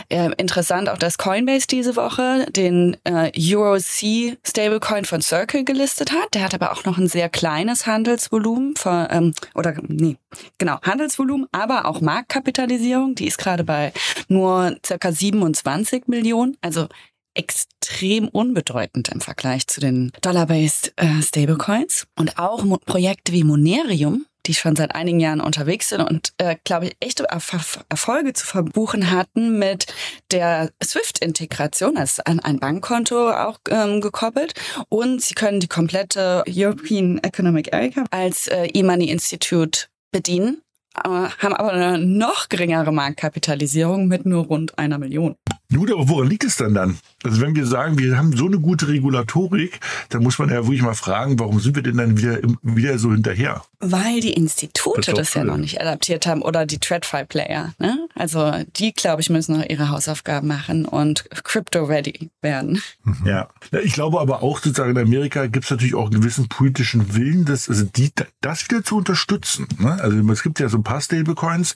[0.10, 6.34] Äh, interessant auch, dass Coinbase diese Woche den äh, Euro-C Stablecoin von Circle gelistet hat.
[6.34, 10.18] Der hat aber auch noch ein sehr kleines Handelsvolumen von, ähm, oder nee,
[10.58, 13.16] genau, Handelsvolumen, aber auch Marktkapitalisierung.
[13.16, 13.94] Die ist gerade bei
[14.28, 16.58] nur circa 27 Millionen.
[16.62, 16.88] Also
[17.36, 22.08] extrem unbedeutend im Vergleich zu den Dollar-based äh, Stablecoins.
[22.18, 26.56] Und auch Mo Projekte wie Monerium, die schon seit einigen Jahren unterwegs sind und, äh,
[26.64, 29.88] glaube ich, echte Erf Erfolge zu verbuchen hatten mit
[30.32, 34.54] der SWIFT-Integration, also an ein Bankkonto auch ähm, gekoppelt.
[34.90, 40.62] Und sie können die komplette European Economic Area als äh, E-Money Institute bedienen,
[40.96, 45.36] äh, haben aber eine noch geringere Marktkapitalisierung mit nur rund einer Million.
[45.74, 46.98] Gut, aber woran liegt es denn dann?
[47.24, 50.84] Also wenn wir sagen, wir haben so eine gute Regulatorik, dann muss man ja wirklich
[50.84, 53.64] mal fragen, warum sind wir denn dann wieder, wieder so hinterher?
[53.80, 57.74] Weil die Institute das, das ja noch nicht adaptiert haben oder die TradFi-Player.
[57.80, 58.08] Ne?
[58.14, 62.82] Also die, glaube ich, müssen noch ihre Hausaufgaben machen und crypto-ready werden.
[63.04, 63.26] Mhm.
[63.26, 63.50] Ja,
[63.84, 67.46] ich glaube aber auch sozusagen in Amerika gibt es natürlich auch einen gewissen politischen Willen,
[67.46, 69.68] das, also die, das wieder zu unterstützen.
[69.80, 70.00] Ne?
[70.00, 71.74] Also es gibt ja so ein paar Stablecoins,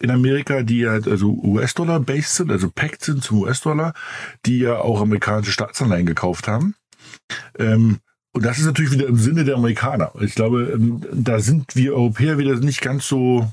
[0.00, 3.94] in Amerika, die ja also US-Dollar-based sind, also packed sind zum US-Dollar,
[4.46, 6.74] die ja auch amerikanische Staatsanleihen gekauft haben.
[7.58, 7.98] Ähm,
[8.32, 10.12] und das ist natürlich wieder im Sinne der Amerikaner.
[10.20, 13.50] Ich glaube, ähm, da sind wir Europäer wieder nicht ganz so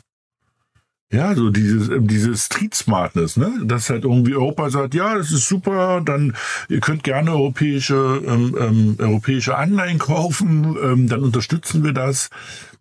[1.12, 3.52] ja, so dieses, ähm, dieses Street Smartness, ne?
[3.64, 6.36] Dass halt irgendwie Europa sagt, ja, das ist super, dann
[6.68, 12.30] ihr könnt gerne europäische, ähm, ähm, europäische Anleihen kaufen, ähm, dann unterstützen wir das.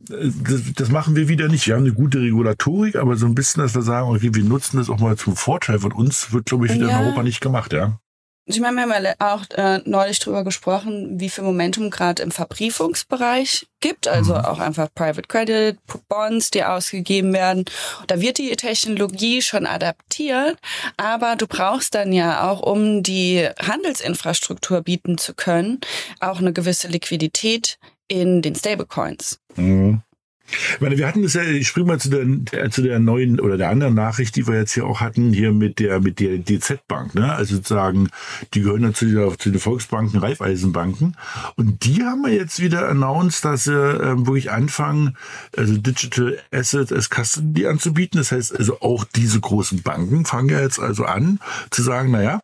[0.08, 0.72] Das.
[0.74, 1.66] Das machen wir wieder nicht.
[1.66, 4.76] Wir haben eine gute Regulatorik, aber so ein bisschen, dass wir sagen, okay, wir nutzen
[4.76, 6.98] das auch mal zum Vorteil von uns, wird, glaube ich, wieder ja.
[6.98, 7.98] in Europa nicht gemacht, ja.
[8.46, 12.30] Ich meine, wir haben ja auch äh, neulich drüber gesprochen, wie viel Momentum gerade im
[12.30, 14.40] Verbriefungsbereich gibt, also mhm.
[14.40, 15.78] auch einfach Private Credit,
[16.10, 17.64] Bonds, die ausgegeben werden.
[18.06, 20.58] Da wird die Technologie schon adaptiert,
[20.98, 25.80] aber du brauchst dann ja auch, um die Handelsinfrastruktur bieten zu können,
[26.20, 29.38] auch eine gewisse Liquidität in den Stablecoins.
[29.56, 30.02] Mhm.
[30.46, 33.56] Ich meine, wir hatten es ja, ich springe mal zu der, zu der neuen oder
[33.56, 37.14] der anderen Nachricht, die wir jetzt hier auch hatten, hier mit der, mit der DZ-Bank,
[37.14, 37.34] ne?
[37.34, 38.10] Also sozusagen,
[38.52, 41.16] die gehören dann zu, dieser, zu den Volksbanken, Raiffeisenbanken.
[41.56, 45.16] Und die haben wir jetzt wieder announced, dass sie ähm, wirklich anfangen,
[45.56, 48.18] also Digital Assets as Custody anzubieten.
[48.18, 51.40] Das heißt also auch diese großen Banken fangen ja jetzt also an
[51.70, 52.40] zu sagen, naja,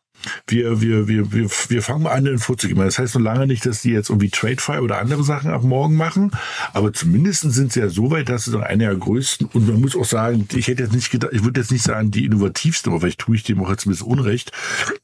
[0.46, 2.85] wir, wir, wir, wir, wir fangen mal an, den vorzugeben.
[2.85, 5.96] Das heißt noch lange nicht, dass die jetzt irgendwie TradeFi oder andere Sachen ab morgen
[5.96, 6.33] machen,
[6.72, 9.80] aber zumindest sind sie ja so weit, dass sie dann eine der größten, und man
[9.80, 12.90] muss auch sagen, ich hätte jetzt nicht gedacht, ich würde jetzt nicht sagen, die innovativste,
[12.90, 14.52] aber vielleicht tue ich dem auch jetzt ein bisschen Unrecht,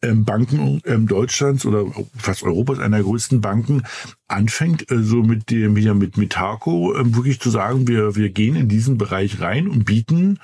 [0.03, 3.83] ähm, Banken ähm, Deutschlands oder fast Europas, einer der größten Banken,
[4.29, 8.57] anfängt, äh, so mit dem, ja, mit Mitaco, ähm, wirklich zu sagen, wir, wir gehen
[8.57, 10.41] in diesen Bereich rein und bieten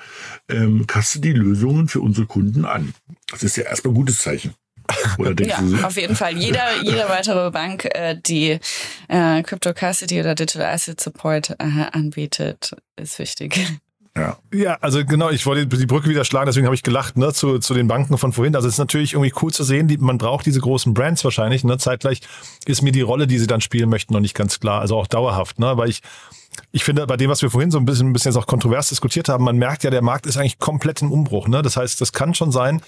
[0.49, 2.93] ähm, Custody-Lösungen für unsere Kunden an.
[3.29, 4.53] Das ist ja erstmal ein gutes Zeichen.
[5.17, 5.83] Oder ja, du?
[5.85, 6.37] auf jeden Fall.
[6.37, 8.59] Jeder, jede weitere Bank, äh, die
[9.07, 13.59] äh, Crypto Custody oder Digital Asset Support äh, anbietet, ist wichtig.
[14.15, 14.37] Ja.
[14.53, 17.57] ja, also genau, ich wollte die Brücke wieder schlagen, deswegen habe ich gelacht, ne, zu,
[17.57, 18.55] zu den Banken von vorhin.
[18.55, 21.63] Also es ist natürlich irgendwie cool zu sehen, die, man braucht diese großen Brands wahrscheinlich,
[21.63, 21.79] ne?
[21.79, 22.21] Zeitgleich
[22.67, 25.07] ist mir die Rolle, die sie dann spielen möchten, noch nicht ganz klar, also auch
[25.07, 25.77] dauerhaft, ne?
[25.77, 26.03] Weil ich
[26.71, 28.89] ich finde, bei dem, was wir vorhin so ein bisschen, ein bisschen jetzt auch kontrovers
[28.89, 31.47] diskutiert haben, man merkt ja, der Markt ist eigentlich komplett im Umbruch.
[31.47, 31.61] Ne?
[31.61, 32.81] Das heißt, das kann schon sein,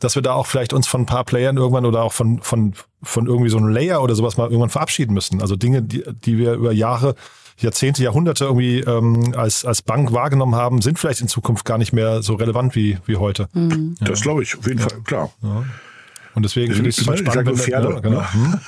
[0.00, 2.74] dass wir da auch vielleicht uns von ein paar Playern irgendwann oder auch von, von,
[3.02, 5.40] von irgendwie so einem Layer oder sowas mal irgendwann verabschieden müssen.
[5.40, 7.14] Also Dinge, die, die wir über Jahre,
[7.58, 11.92] Jahrzehnte, Jahrhunderte irgendwie ähm, als, als Bank wahrgenommen haben, sind vielleicht in Zukunft gar nicht
[11.92, 13.48] mehr so relevant wie, wie heute.
[13.54, 13.96] Mhm.
[14.00, 14.06] Ja.
[14.06, 14.88] Das glaube ich, auf jeden ja.
[14.88, 15.30] Fall, klar.
[15.42, 15.64] Ja.
[16.34, 17.26] Und deswegen finde ich es spannend.
[17.26, 17.94] Ich sage Pferde.
[17.94, 18.32] Ja, genau.
[18.32, 18.60] Hm?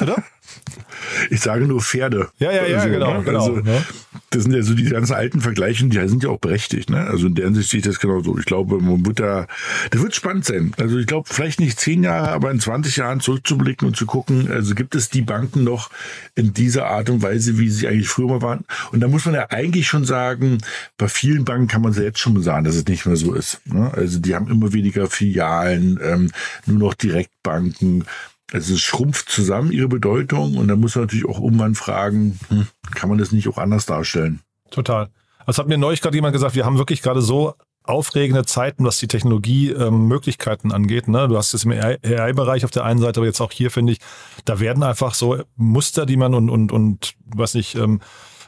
[1.30, 2.28] Ich sage nur Pferde.
[2.38, 3.18] Ja, ja, ja, also, genau.
[3.18, 3.24] Ne?
[3.24, 3.84] genau also, ne?
[4.30, 6.90] Das sind ja so die ganzen alten Vergleiche, die sind ja auch berechtigt.
[6.90, 6.98] Ne?
[6.98, 8.38] Also in der Hinsicht sehe ich das genau so.
[8.38, 9.46] Ich glaube, man wird da,
[9.90, 10.72] das wird spannend sein.
[10.78, 14.50] Also ich glaube, vielleicht nicht zehn Jahre, aber in 20 Jahren zurückzublicken und zu gucken,
[14.50, 15.90] also gibt es die Banken noch
[16.34, 18.64] in dieser Art und Weise, wie sie eigentlich früher mal waren.
[18.92, 20.58] Und da muss man ja eigentlich schon sagen,
[20.98, 23.60] bei vielen Banken kann man ja jetzt schon sagen, dass es nicht mehr so ist.
[23.66, 23.90] Ne?
[23.94, 26.30] Also die haben immer weniger Filialen, ähm,
[26.66, 28.04] nur noch Direktbanken.
[28.52, 32.66] Also es schrumpft zusammen ihre Bedeutung und da muss man natürlich auch irgendwann fragen, hm,
[32.94, 34.40] kann man das nicht auch anders darstellen?
[34.70, 35.10] Total.
[35.44, 37.54] Also hat mir neulich gerade jemand gesagt, wir haben wirklich gerade so
[37.88, 41.08] aufregende Zeiten, was die Technologiemöglichkeiten ähm, angeht.
[41.08, 41.26] Ne?
[41.28, 43.98] Du hast es im AI-Bereich auf der einen Seite, aber jetzt auch hier finde ich,
[44.44, 48.00] da werden einfach so Muster, die man und und und was nicht ähm,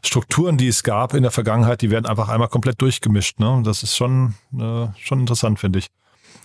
[0.02, 3.38] Strukturen, die es gab in der Vergangenheit, die werden einfach einmal komplett durchgemischt.
[3.38, 3.62] Ne?
[3.64, 5.86] Das ist schon äh, schon interessant, finde ich.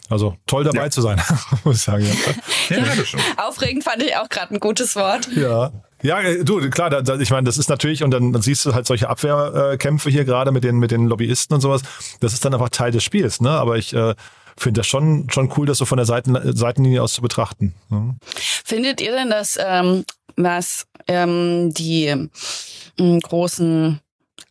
[0.09, 0.89] Also toll dabei ja.
[0.89, 1.21] zu sein,
[1.63, 2.05] muss ich sagen.
[2.05, 2.33] Ja.
[2.77, 5.29] Ja, Aufregend fand ich auch gerade ein gutes Wort.
[5.35, 5.71] Ja.
[6.01, 8.65] Ja, äh, du, klar, da, da, ich meine, das ist natürlich, und dann, dann siehst
[8.65, 11.83] du halt solche Abwehrkämpfe hier gerade mit den, mit den Lobbyisten und sowas.
[12.19, 13.51] Das ist dann einfach Teil des Spiels, ne?
[13.51, 14.15] Aber ich äh,
[14.57, 17.75] finde das schon, schon cool, das so von der Seiten, Seitenlinie aus zu betrachten.
[17.89, 18.15] Ne?
[18.25, 20.05] Findet ihr denn, dass ähm,
[20.37, 23.99] was ähm, die ähm, großen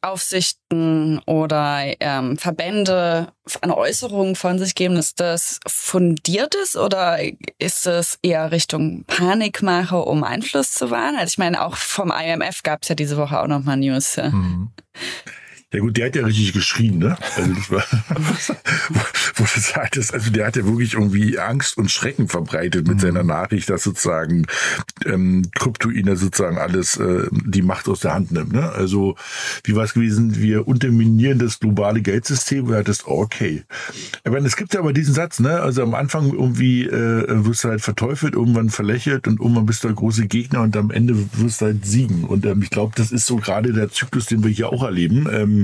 [0.01, 7.19] Aufsichten oder ähm, Verbände eine Äußerung von sich geben, ist das fundiert ist oder
[7.59, 11.17] ist es eher Richtung Panikmache, um Einfluss zu wahren?
[11.17, 14.17] Also ich meine, auch vom IMF gab es ja diese Woche auch nochmal News.
[14.17, 14.71] Mhm.
[15.75, 17.17] Ja gut, der hat ja richtig geschrien, ne?
[17.37, 17.83] Also das war,
[19.35, 23.01] wo du sagtest, also der hat ja wirklich irgendwie Angst und Schrecken verbreitet mit mhm.
[23.01, 24.47] seiner Nachricht, dass sozusagen
[25.05, 28.53] ähm, Krypto ihn ja sozusagen alles äh, die Macht aus der Hand nimmt.
[28.53, 28.71] Ne?
[28.71, 29.17] Also
[29.65, 30.37] wie war es gewesen?
[30.37, 32.71] Wir unterminieren das globale Geldsystem.
[32.71, 33.65] Er hattest, okay.
[34.23, 35.61] Aber es gibt ja aber diesen Satz, ne?
[35.61, 39.89] Also am Anfang irgendwie äh, wirst du halt verteufelt, irgendwann verlächelt und irgendwann bist du
[39.89, 42.23] der große Gegner und am Ende wirst du halt siegen.
[42.23, 45.27] Und ähm, ich glaube, das ist so gerade der Zyklus, den wir hier auch erleben.
[45.33, 45.64] Ähm,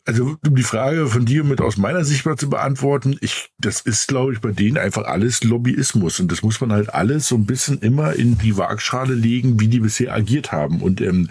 [0.05, 3.81] also um die Frage von dir mit aus meiner Sicht mal zu beantworten, ich, das
[3.81, 7.35] ist, glaube ich, bei denen einfach alles Lobbyismus und das muss man halt alles so
[7.35, 10.81] ein bisschen immer in die Waagschale legen, wie die bisher agiert haben.
[10.81, 11.29] Und ähm,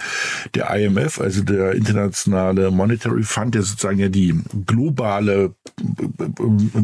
[0.54, 5.54] der IMF, also der internationale Monetary Fund, der sozusagen ja die globale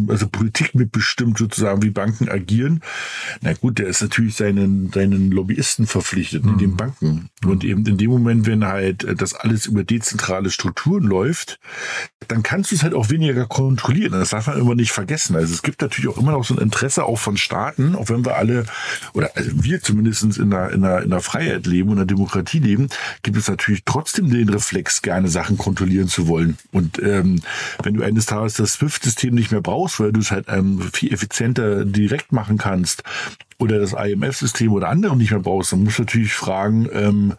[0.09, 2.81] also Politik mitbestimmt sozusagen, wie Banken agieren.
[3.41, 6.53] Na gut, der ist natürlich seinen, seinen Lobbyisten verpflichtet mhm.
[6.53, 7.31] in den Banken.
[7.45, 11.59] Und eben in dem Moment, wenn halt das alles über dezentrale Strukturen Strukturen läuft,
[12.29, 14.13] dann kannst du es halt auch weniger kontrollieren.
[14.13, 15.37] Das darf man immer nicht vergessen.
[15.37, 18.25] Also es gibt natürlich auch immer noch so ein Interesse auch von Staaten, auch wenn
[18.25, 18.65] wir alle,
[19.13, 22.59] oder also wir zumindest in der, in der, in der Freiheit leben und der Demokratie
[22.59, 22.89] leben,
[23.23, 26.57] gibt es natürlich trotzdem den Reflex, gerne Sachen kontrollieren zu wollen.
[26.73, 27.43] Und ähm,
[27.83, 31.13] wenn du eines Tages das SWIFT-System nicht mehr brauchst, weil du es halt ähm, viel
[31.13, 33.03] effizienter direkt machen kannst
[33.59, 37.35] oder das IMF-System oder andere nicht mehr brauchst, dann musst du natürlich fragen, ähm,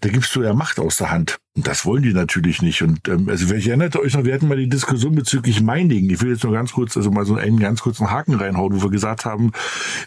[0.00, 1.38] da gibst du ja Macht aus der Hand.
[1.56, 2.82] Und das wollen die natürlich nicht.
[2.82, 6.08] Und ähm, also ich erinnerte euch noch, wir hatten mal die Diskussion bezüglich Mining.
[6.08, 8.82] Ich will jetzt noch ganz kurz, also mal so einen ganz kurzen Haken reinhauen, wo
[8.84, 9.52] wir gesagt haben,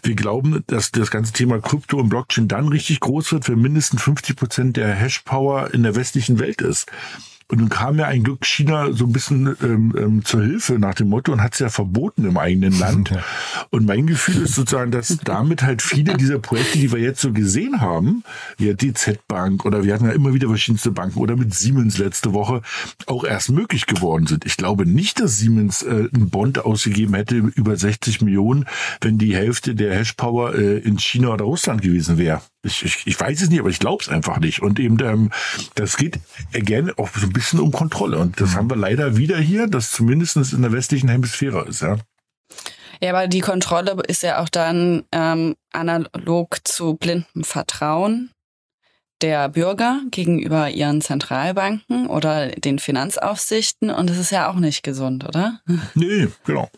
[0.02, 4.02] wir glauben, dass das ganze Thema Krypto und Blockchain dann richtig groß wird, wenn mindestens
[4.02, 6.90] 50 Prozent der Hashpower in der westlichen Welt ist.
[7.48, 10.94] Und nun kam ja ein Glück China so ein bisschen ähm, ähm, zur Hilfe nach
[10.94, 13.10] dem Motto und hat es ja verboten im eigenen Land.
[13.10, 13.22] Ja.
[13.74, 17.32] Und mein Gefühl ist sozusagen, dass damit halt viele dieser Projekte, die wir jetzt so
[17.32, 18.22] gesehen haben,
[18.56, 22.32] wie die Z-Bank oder wir hatten ja immer wieder verschiedenste Banken oder mit Siemens letzte
[22.32, 22.62] Woche,
[23.06, 24.46] auch erst möglich geworden sind.
[24.46, 28.66] Ich glaube nicht, dass Siemens äh, einen Bond ausgegeben hätte über 60 Millionen,
[29.00, 32.42] wenn die Hälfte der Hashpower äh, in China oder Russland gewesen wäre.
[32.62, 34.62] Ich, ich, ich weiß es nicht, aber ich glaube es einfach nicht.
[34.62, 35.30] Und eben, ähm,
[35.74, 36.20] das geht
[36.52, 38.18] gerne auch so ein bisschen um Kontrolle.
[38.18, 38.54] Und das mhm.
[38.54, 41.98] haben wir leider wieder hier, dass zumindest in der westlichen Hemisphäre ist, ja.
[43.04, 48.30] Ja, aber die Kontrolle ist ja auch dann ähm, analog zu blindem Vertrauen
[49.20, 53.90] der Bürger gegenüber ihren Zentralbanken oder den Finanzaufsichten.
[53.90, 55.60] Und das ist ja auch nicht gesund, oder?
[55.94, 56.70] Nee, genau.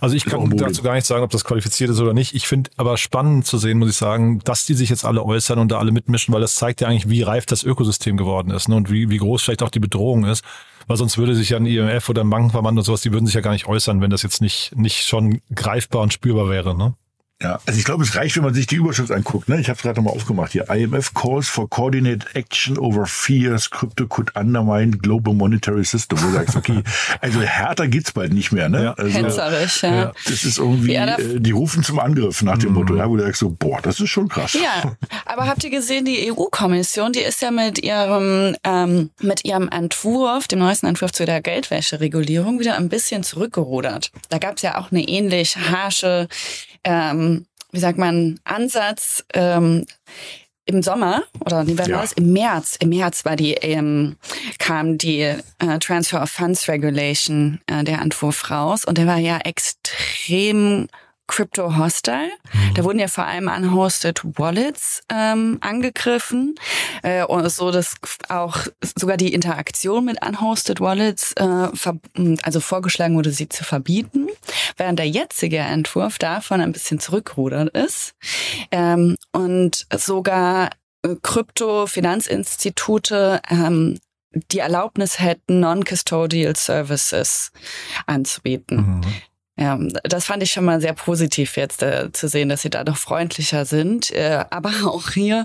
[0.00, 2.34] Also ich kann dazu gar nicht sagen, ob das qualifiziert ist oder nicht.
[2.34, 5.58] Ich finde aber spannend zu sehen, muss ich sagen, dass die sich jetzt alle äußern
[5.58, 8.68] und da alle mitmischen, weil das zeigt ja eigentlich, wie reif das Ökosystem geworden ist
[8.68, 8.76] ne?
[8.76, 10.44] und wie, wie groß vielleicht auch die Bedrohung ist.
[10.86, 13.34] Weil sonst würde sich ja ein IMF oder ein Bankenverband und sowas, die würden sich
[13.34, 16.76] ja gar nicht äußern, wenn das jetzt nicht, nicht schon greifbar und spürbar wäre.
[16.76, 16.94] Ne?
[17.42, 19.48] Ja, also ich glaube, es reicht, wenn man sich die Überschrift anguckt.
[19.48, 19.60] Ne?
[19.60, 20.70] Ich habe es gerade nochmal aufgemacht hier.
[20.70, 26.22] IMF calls for coordinated action over fears crypto could undermine global monetary system.
[26.22, 26.82] Wo du sagst, okay,
[27.20, 28.68] also härter geht's bald nicht mehr.
[28.68, 28.84] Ne?
[28.84, 28.92] Ja.
[28.92, 29.94] Also, Hetzerisch, ja.
[29.94, 30.12] ja.
[30.24, 32.76] Das ist irgendwie, ja, äh, die rufen zum Angriff nach dem mhm.
[32.76, 34.52] Motto, ja, wo du sagst so, boah, das ist schon krass.
[34.52, 39.68] Ja, aber habt ihr gesehen, die EU-Kommission, die ist ja mit ihrem, ähm, mit ihrem
[39.68, 44.12] Entwurf, dem neuesten Entwurf zu der Geldwäscheregulierung, wieder ein bisschen zurückgerudert.
[44.28, 46.28] Da gab es ja auch eine ähnlich harsche
[46.84, 49.86] ähm, wie sagt man, Ansatz ähm,
[50.64, 52.00] im Sommer oder wie war ja.
[52.00, 52.12] das?
[52.12, 52.76] Im März.
[52.78, 54.16] Im März war die ähm,
[54.58, 59.38] kam die äh, Transfer of Funds Regulation äh, der Entwurf raus und der war ja
[59.38, 60.88] extrem
[61.26, 62.30] Crypto Hostile.
[62.52, 62.74] Mhm.
[62.74, 66.54] Da wurden ja vor allem unhosted Wallets ähm, angegriffen
[67.02, 67.94] äh, und so, dass
[68.28, 68.66] auch
[68.98, 71.68] sogar die Interaktion mit unhosted Wallets, äh,
[72.42, 74.28] also vorgeschlagen wurde, sie zu verbieten,
[74.76, 78.14] während der jetzige Entwurf davon ein bisschen zurückrudert ist
[78.70, 80.70] ähm, und sogar
[81.02, 83.98] äh, Krypto-Finanzinstitute ähm,
[84.50, 87.52] die Erlaubnis hätten, Non-Custodial Services
[88.06, 88.76] anzubieten.
[88.76, 89.02] Mhm.
[89.58, 92.84] Ja, das fand ich schon mal sehr positiv jetzt äh, zu sehen, dass sie da
[92.84, 94.10] doch freundlicher sind.
[94.10, 95.44] Äh, aber auch hier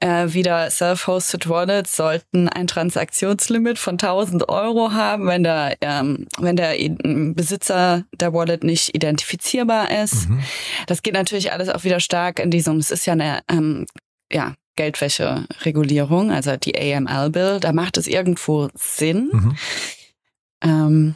[0.00, 6.56] äh, wieder Self-Hosted Wallets sollten ein Transaktionslimit von 1000 Euro haben, wenn der, ähm, wenn
[6.56, 6.74] der
[7.34, 10.30] Besitzer der Wallet nicht identifizierbar ist.
[10.30, 10.42] Mhm.
[10.86, 13.86] Das geht natürlich alles auch wieder stark in diesem, es ist ja eine, ähm,
[14.32, 19.28] ja, Geldwäscheregulierung, also die AML-Bill, da macht es irgendwo Sinn.
[19.30, 19.56] Mhm.
[20.62, 21.14] Ähm,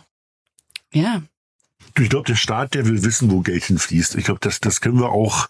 [0.92, 1.22] ja,
[1.98, 4.16] ich glaube, der Staat, der will wissen, wo Geld hinfließt.
[4.16, 5.48] Ich glaube, das, das können wir auch,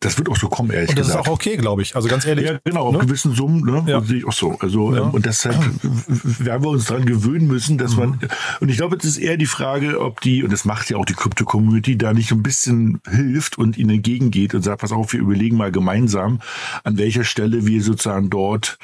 [0.00, 1.24] das wird auch so kommen, ehrlich und das gesagt.
[1.24, 1.96] ist auch okay, glaube ich.
[1.96, 2.46] Also ganz ehrlich.
[2.46, 2.98] Ja, genau, ne?
[2.98, 3.84] auf gewissen Summen, ne?
[3.86, 4.02] Ja.
[4.02, 4.58] sehe ich auch so.
[4.60, 5.02] Also, ja.
[5.02, 7.98] ähm, und deshalb werden wir uns daran gewöhnen müssen, dass mhm.
[7.98, 8.18] man,
[8.60, 11.06] und ich glaube, es ist eher die Frage, ob die, und das macht ja auch
[11.06, 15.20] die Krypto-Community, da nicht ein bisschen hilft und ihnen entgegengeht und sagt, pass auf, wir
[15.20, 16.40] überlegen mal gemeinsam,
[16.82, 18.78] an welcher Stelle wir sozusagen dort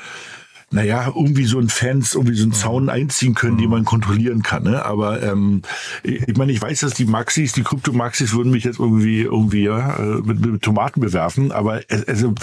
[0.73, 4.63] naja, irgendwie so ein Fans, irgendwie so einen Zaun einziehen können, den man kontrollieren kann.
[4.63, 4.85] Ne?
[4.85, 5.63] Aber ähm,
[6.05, 9.97] ich meine, ich weiß, dass die Maxis, die Krypto-Maxis würden mich jetzt irgendwie irgendwie ja,
[9.97, 12.35] äh, mit, mit Tomaten bewerfen, aber also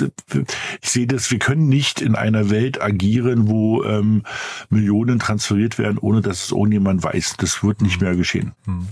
[0.82, 4.24] ich sehe das, wir können nicht in einer Welt agieren, wo ähm,
[4.70, 7.36] Millionen transferiert werden, ohne dass es irgendjemand weiß.
[7.38, 8.52] Das wird nicht mehr geschehen.
[8.66, 8.88] Hm.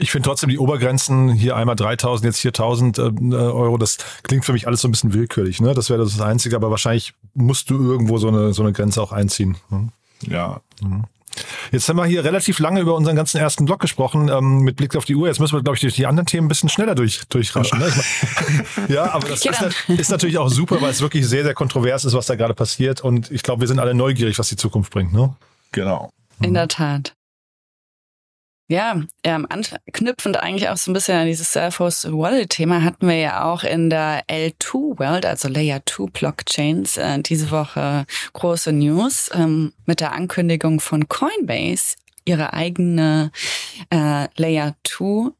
[0.00, 4.54] Ich finde trotzdem die Obergrenzen hier einmal 3000, jetzt 4000 äh, Euro, das klingt für
[4.54, 5.60] mich alles so ein bisschen willkürlich.
[5.60, 5.74] Ne?
[5.74, 9.12] Das wäre das Einzige, aber wahrscheinlich musst du irgendwo so eine, so eine Grenze auch
[9.12, 9.56] einziehen.
[9.68, 9.90] Hm?
[10.26, 10.62] Ja.
[10.82, 11.04] Mhm.
[11.70, 14.96] Jetzt haben wir hier relativ lange über unseren ganzen ersten Blog gesprochen, ähm, mit Blick
[14.96, 15.28] auf die Uhr.
[15.28, 17.78] Jetzt müssen wir, glaube ich, durch die anderen Themen ein bisschen schneller durch, durchraschen.
[17.78, 17.92] Ne?
[18.88, 22.14] ja, aber das ist, ist, natürlich auch super, weil es wirklich sehr, sehr kontrovers ist,
[22.14, 23.02] was da gerade passiert.
[23.02, 25.12] Und ich glaube, wir sind alle neugierig, was die Zukunft bringt.
[25.12, 25.34] Ne?
[25.72, 26.10] Genau.
[26.42, 27.12] In der Tat.
[28.70, 33.42] Ja, ähm, anknüpfend eigentlich auch so ein bisschen an dieses Self-Hosted Wallet-Thema hatten wir ja
[33.42, 39.98] auch in der L2-World, also Layer 2 Blockchains, äh, diese Woche große News ähm, mit
[39.98, 43.32] der Ankündigung von Coinbase, ihre eigene
[43.92, 45.32] äh, Layer 2,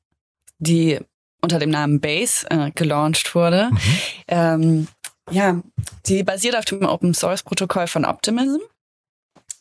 [0.59, 0.99] die
[1.41, 3.71] unter dem Namen Base äh, gelauncht wurde.
[3.71, 3.79] Mhm.
[4.27, 4.89] Ähm,
[5.31, 5.63] ja,
[6.07, 8.59] die basiert auf dem Open Source Protokoll von Optimism.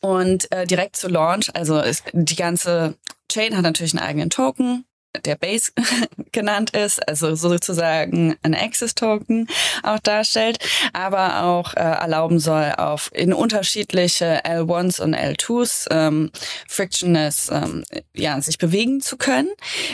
[0.02, 2.96] Und äh, direkt zu Launch, also ist die ganze
[3.30, 4.86] Chain hat natürlich einen eigenen Token,
[5.26, 5.72] der Base
[6.32, 9.48] genannt ist, also sozusagen ein Access-Token
[9.84, 10.60] auch darstellt,
[10.94, 16.32] aber auch äh, erlauben soll, auf in unterschiedliche L1s und L2s ähm,
[16.68, 17.84] frictionless ähm,
[18.16, 19.50] ja, sich bewegen zu können.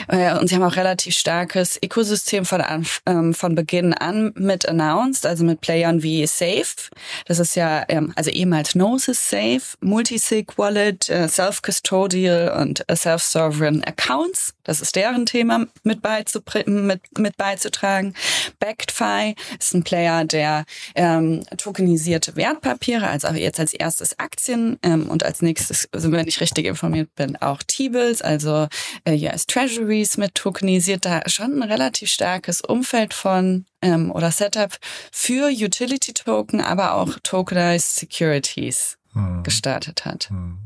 [0.08, 2.62] Äh, und sie haben auch relativ starkes Ökosystem von,
[3.06, 6.66] ähm, von Beginn an mit announced, also mit Playern wie Safe.
[7.26, 13.82] Das ist ja ähm, also ehemals Gnosis Safe, Multisig Wallet, äh, Self-Custodial und äh, Self-Sovereign
[13.84, 14.52] Accounts.
[14.64, 16.00] Das ist der deren Thema mit,
[16.66, 18.14] mit, mit beizutragen.
[18.58, 20.64] BackedFi ist ein Player, der
[20.94, 26.40] ähm, tokenisierte Wertpapiere, also jetzt als erstes Aktien ähm, und als nächstes, also wenn ich
[26.40, 28.66] richtig informiert bin, auch T-Bills, also
[29.04, 31.04] äh, US Treasuries mit tokenisiert.
[31.04, 34.76] Da schon ein relativ starkes Umfeld von ähm, oder Setup
[35.12, 39.42] für Utility Token, aber auch Tokenized Securities hm.
[39.44, 40.30] gestartet hat.
[40.30, 40.65] Hm.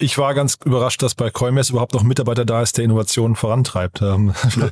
[0.00, 4.00] Ich war ganz überrascht, dass bei Coinbase überhaupt noch Mitarbeiter da ist, der Innovationen vorantreibt.
[4.00, 4.32] Ähm,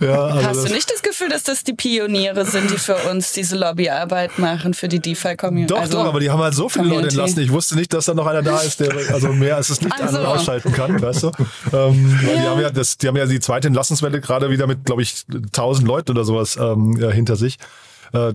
[0.00, 3.32] ja, also Hast du nicht das Gefühl, dass das die Pioniere sind, die für uns
[3.32, 5.72] diese Lobbyarbeit machen für die DeFi-Community?
[5.72, 7.40] Doch, also doch, aber die haben halt so viel Lohn entlassen.
[7.40, 9.94] Ich wusste nicht, dass da noch einer da ist, der also mehr als es nicht
[10.00, 10.16] also.
[10.16, 11.30] an- und ausschalten kann, weißt du?
[11.72, 12.34] Ähm, ja.
[12.34, 15.24] Die haben ja das, die haben ja die zweite Entlassungswelle gerade wieder mit, glaube ich,
[15.32, 17.58] 1000 Leuten oder sowas ähm, ja, hinter sich.
[18.12, 18.32] Äh,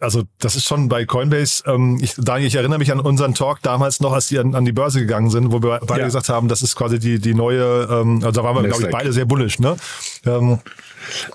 [0.00, 3.62] also das ist schon bei Coinbase, ähm, ich, Daniel, ich erinnere mich an unseren Talk
[3.62, 6.06] damals noch, als die an, an die Börse gegangen sind, wo wir beide ja.
[6.06, 8.90] gesagt haben, das ist quasi die, die neue, ähm, also da waren wir, glaube ich,
[8.90, 9.76] beide sehr bullish, ne?
[10.24, 10.58] Ähm,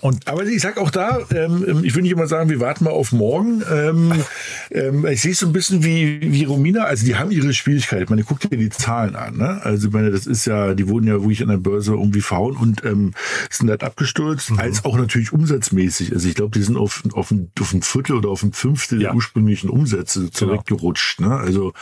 [0.01, 2.91] und aber ich sag auch da, ähm, ich will nicht immer sagen, wir warten mal
[2.91, 3.63] auf morgen.
[3.71, 4.13] Ähm,
[4.71, 8.03] ähm, ich sehe es so ein bisschen wie, wie Romina, also die haben ihre Schwierigkeiten.
[8.03, 9.37] Ich meine, guck dir die Zahlen an.
[9.37, 9.61] Ne?
[9.63, 12.57] Also ich meine, das ist ja, die wurden ja wirklich an der Börse irgendwie verhauen
[12.57, 13.13] und ähm,
[13.49, 14.59] sind halt abgestürzt, mhm.
[14.59, 16.13] als auch natürlich umsatzmäßig.
[16.13, 19.01] Also ich glaube, die sind auf, auf, ein, auf ein Viertel oder auf ein Fünftel
[19.01, 19.09] ja.
[19.09, 20.31] der ursprünglichen Umsätze genau.
[20.31, 21.17] zurückgerutscht.
[21.17, 21.29] Genau.
[21.29, 21.37] Ne?
[21.37, 21.73] Also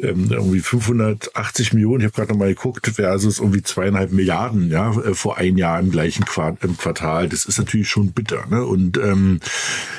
[0.00, 5.14] ähm, irgendwie 580 Millionen, ich habe gerade nochmal geguckt, versus irgendwie zweieinhalb Milliarden ja, äh,
[5.14, 7.28] vor ein Jahr im gleichen Quartal.
[7.28, 8.46] Das ist natürlich schon bitter.
[8.48, 8.64] Ne?
[8.64, 9.40] Und ähm,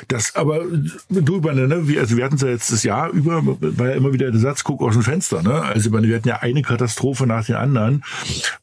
[0.07, 0.61] das aber
[1.09, 1.87] drüber, ne?
[1.87, 4.39] Wir, also wir hatten es ja jetzt das Jahr über, war ja immer wieder der
[4.39, 5.43] Satz, guck aus dem Fenster.
[5.43, 5.61] Ne?
[5.61, 8.03] Also wir hatten ja eine Katastrophe nach der anderen,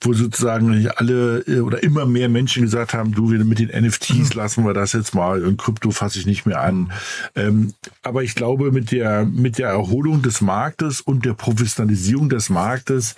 [0.00, 4.64] wo sozusagen alle äh, oder immer mehr Menschen gesagt haben, du, mit den NFTs lassen
[4.64, 6.85] wir das jetzt mal und Krypto fasse ich nicht mehr an.
[7.34, 12.48] Ähm, aber ich glaube, mit der, mit der Erholung des Marktes und der Professionalisierung des
[12.48, 13.16] Marktes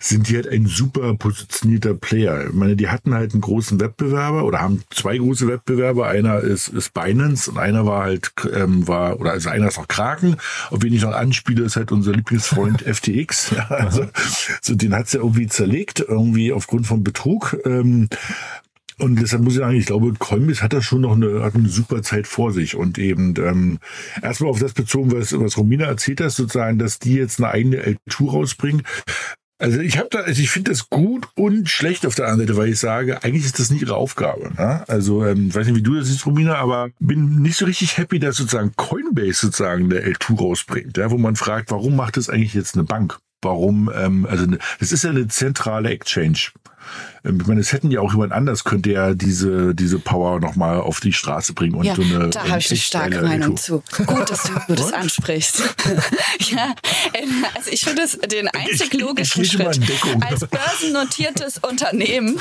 [0.00, 2.48] sind die halt ein super positionierter Player.
[2.48, 6.08] Ich meine, die hatten halt einen großen Wettbewerber oder haben haben zwei große Wettbewerber.
[6.08, 9.88] Einer ist, ist Binance und einer war halt, ähm, war, oder also einer ist auch
[9.88, 10.36] Kraken.
[10.70, 13.50] Auf wen ich noch anspiele, ist halt unser Lieblingsfreund FTX.
[13.50, 14.06] Ja, also,
[14.60, 17.56] so, den hat's ja irgendwie zerlegt, irgendwie aufgrund von Betrug.
[17.64, 18.08] Ähm,
[18.98, 21.68] und deshalb muss ich sagen, ich glaube, Coinbase hat da schon noch eine, hat eine
[21.68, 22.76] super Zeit vor sich.
[22.76, 23.78] Und eben ähm,
[24.22, 27.82] erstmal auf das bezogen, was, was Romina erzählt hat, sozusagen, dass die jetzt eine eigene
[27.82, 28.82] L2 rausbringen.
[29.58, 32.58] Also ich habe da, also ich finde das gut und schlecht auf der anderen Seite,
[32.58, 34.50] weil ich sage, eigentlich ist das nicht ihre Aufgabe.
[34.56, 34.82] Ne?
[34.88, 38.18] Also ähm, weiß nicht, wie du das siehst, Romina, aber bin nicht so richtig happy,
[38.18, 42.54] dass sozusagen Coinbase sozusagen der L2 rausbringt, ja, wo man fragt, warum macht das eigentlich
[42.54, 43.18] jetzt eine Bank?
[43.40, 43.88] Warum?
[43.94, 44.46] Ähm, also
[44.80, 46.50] das ist ja eine zentrale Exchange.
[47.24, 50.80] Ähm, ich meine, es hätten ja auch jemand anders könnte ja diese, diese Power nochmal
[50.80, 52.30] auf die Straße bringen und ja, so eine.
[52.30, 53.82] Da habe ich eine starke Meinung zu.
[54.06, 55.62] Gut, dass du das ansprichst.
[56.50, 56.74] ja,
[57.14, 59.80] ähm, also ich finde es den einzig logischen Schritt.
[60.20, 62.38] Als börsennotiertes Unternehmen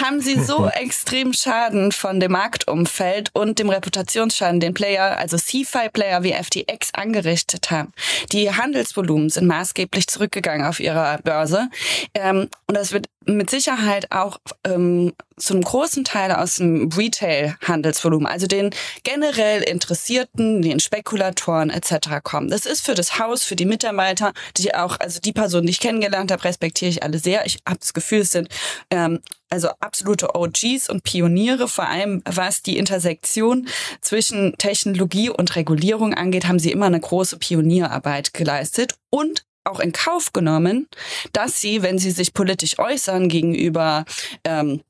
[0.00, 6.22] haben sie so extrem Schaden von dem Marktumfeld und dem Reputationsschaden, den Player, also CFI-Player
[6.22, 7.92] wie FTX angerichtet haben.
[8.32, 11.68] Die Handelsvolumen sind maßgeblich zurückgegangen auf ihrer Börse.
[12.14, 18.46] Ähm, und das wird mit Sicherheit auch ähm, zum großen Teil aus dem Retail-Handelsvolumen, also
[18.46, 18.70] den
[19.02, 22.22] generell Interessierten, den Spekulatoren etc.
[22.22, 22.50] kommen.
[22.50, 25.80] Das ist für das Haus, für die Mitarbeiter, die auch, also die Personen, die ich
[25.80, 27.46] kennengelernt habe, respektiere ich alle sehr.
[27.46, 28.48] Ich habe das Gefühl, es sind
[28.90, 33.68] ähm, also absolute OGs und Pioniere, vor allem was die Intersektion
[34.00, 39.92] zwischen Technologie und Regulierung angeht, haben sie immer eine große Pionierarbeit geleistet und auch in
[39.92, 40.88] Kauf genommen,
[41.32, 44.04] dass sie, wenn sie sich politisch äußern gegenüber
[44.44, 44.82] ähm,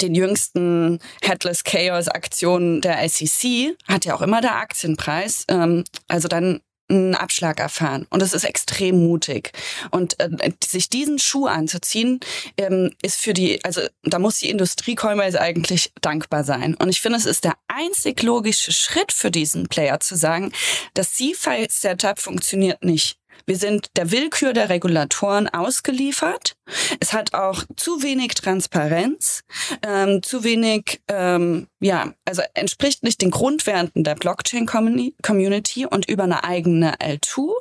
[0.00, 6.28] den jüngsten Headless Chaos Aktionen der SEC, hat ja auch immer der Aktienpreis, ähm, also
[6.28, 6.60] dann
[6.90, 8.06] einen Abschlag erfahren.
[8.10, 9.52] Und das ist extrem mutig.
[9.90, 12.20] Und äh, sich diesen Schuh anzuziehen,
[12.56, 16.74] ähm, ist für die, also da muss die Industrie Coinbase eigentlich dankbar sein.
[16.74, 20.52] Und ich finde, es ist der einzig logische Schritt für diesen Player zu sagen,
[20.94, 23.19] das C-File-Setup funktioniert nicht.
[23.46, 26.54] Wir sind der Willkür der Regulatoren ausgeliefert.
[27.00, 29.42] Es hat auch zu wenig Transparenz,
[29.82, 36.44] ähm, zu wenig, ähm, ja, also entspricht nicht den Grundwerten der Blockchain-Community und über eine
[36.44, 37.52] eigene L2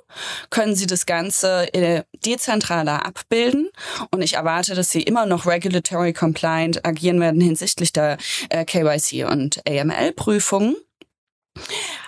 [0.50, 3.70] können sie das Ganze äh, dezentraler abbilden.
[4.12, 8.18] Und ich erwarte, dass sie immer noch regulatory compliant agieren werden hinsichtlich der
[8.50, 10.76] äh, KYC und AML-Prüfungen.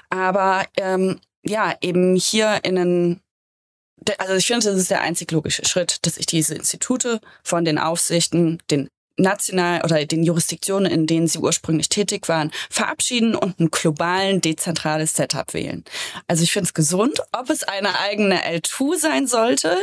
[0.10, 3.22] Aber ähm, ja, eben hier in einen
[4.18, 7.78] also ich finde, das ist der einzig logische Schritt, dass sich diese Institute von den
[7.78, 8.90] Aufsichten, den
[9.22, 15.16] national oder den Jurisdiktionen, in denen sie ursprünglich tätig waren, verabschieden und ein globalen, dezentrales
[15.16, 15.84] Setup wählen.
[16.28, 17.22] Also ich finde es gesund.
[17.32, 19.78] Ob es eine eigene L2 sein sollte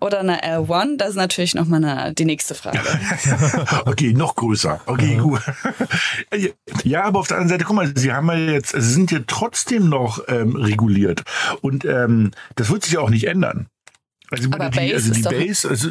[0.00, 2.80] oder eine L1, das ist natürlich nochmal die nächste Frage.
[3.86, 4.80] okay, noch größer.
[4.86, 5.42] Okay, gut.
[6.84, 9.20] Ja, aber auf der anderen Seite, guck mal, sie haben ja jetzt, sie sind ja
[9.26, 11.22] trotzdem noch ähm, reguliert.
[11.60, 13.68] Und ähm, das wird sich ja auch nicht ändern.
[14.30, 15.90] Also, aber die, Base also die Base, also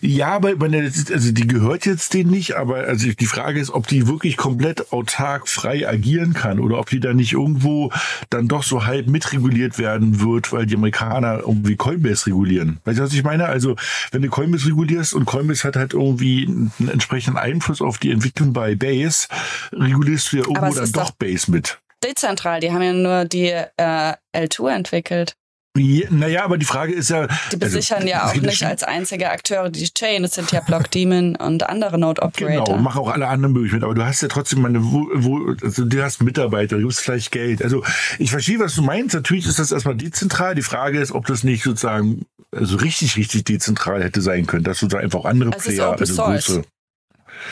[0.00, 4.06] ja, aber also die gehört jetzt denen nicht, aber also die Frage ist, ob die
[4.06, 7.90] wirklich komplett autark frei agieren kann oder ob die da nicht irgendwo
[8.30, 12.78] dann doch so halb mitreguliert werden wird, weil die Amerikaner irgendwie Coinbase regulieren.
[12.84, 13.46] Weißt du, was ich meine?
[13.46, 13.76] Also,
[14.12, 18.52] wenn du Coinbase regulierst und Coinbase hat halt irgendwie einen entsprechenden Einfluss auf die Entwicklung
[18.52, 19.28] bei Base,
[19.72, 21.78] regulierst du ja irgendwo dann doch Base mit.
[22.04, 25.36] Dezentral, die haben ja nur die äh, L2 entwickelt.
[25.76, 27.26] Ja, naja, aber die Frage ist ja.
[27.26, 30.24] Die also, besichern also, ja auch nicht als einzige Akteure die Chain.
[30.24, 32.64] Es sind ja Block Demon und andere Node Operator.
[32.64, 33.84] Genau, machen auch alle anderen möglich mit.
[33.84, 37.32] Aber du hast ja trotzdem meine, wo, wo, also du hast Mitarbeiter, du hast vielleicht
[37.32, 37.62] Geld.
[37.62, 37.84] Also
[38.18, 39.14] ich verstehe, was du meinst.
[39.14, 40.54] Natürlich ist das erstmal dezentral.
[40.54, 44.78] Die Frage ist, ob das nicht sozusagen also richtig, richtig dezentral hätte sein können, dass
[44.78, 46.60] sozusagen einfach andere es Player, also Source.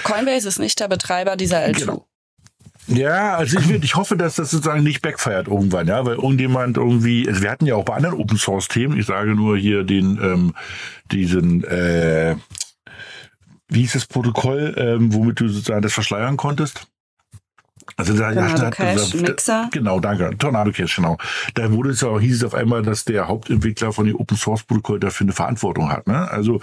[0.04, 1.78] Coinbase ist nicht der Betreiber dieser L2.
[1.80, 2.06] Genau.
[2.86, 7.26] Ja, also ich, ich hoffe, dass das sozusagen nicht backfeiert irgendwann, ja, weil irgendjemand irgendwie,
[7.28, 10.18] also wir hatten ja auch bei anderen Open Source Themen, ich sage nur hier den,
[10.22, 10.54] ähm,
[11.10, 12.36] diesen, äh,
[13.68, 16.86] wie hieß das Protokoll, ähm, womit du sozusagen das verschleiern konntest?
[17.96, 19.68] Also da, Tornado Cash, da, Mixer.
[19.72, 20.36] Genau, danke.
[20.38, 21.18] Tornado Cash, genau.
[21.54, 24.64] Da wurde es ja, hieß es auf einmal, dass der Hauptentwickler von dem Open Source
[24.64, 26.06] Protokoll dafür eine Verantwortung hat.
[26.06, 26.30] Ne?
[26.30, 26.60] Also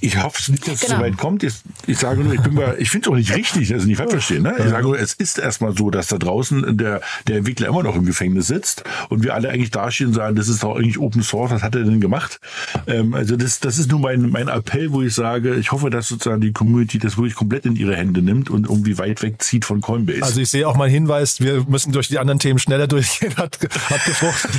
[0.00, 0.94] ich hoffe nicht, dass genau.
[0.94, 1.42] es so weit kommt.
[1.42, 1.54] Ich,
[1.86, 2.40] ich sage nur, ich
[2.78, 4.42] ich finde es auch nicht richtig, also nicht falsch verstehen.
[4.42, 4.54] Ne?
[4.58, 7.96] Ich sage nur, es ist erstmal so, dass da draußen der, der Entwickler immer noch
[7.96, 11.22] im Gefängnis sitzt und wir alle eigentlich dastehen und sagen, das ist doch eigentlich Open
[11.22, 12.40] Source, was hat er denn gemacht?
[12.86, 16.08] Ähm, also das, das ist nur mein, mein Appell, wo ich sage, ich hoffe, dass
[16.08, 19.80] sozusagen die Community das wirklich komplett in ihre Hände nimmt und irgendwie weit wegzieht von
[19.80, 20.22] Coinbase.
[20.22, 23.58] Also ich sehe auch mal Hinweis, wir müssen durch die anderen Themen schneller durchgehen, hat,
[23.90, 24.50] hat gefruchtet.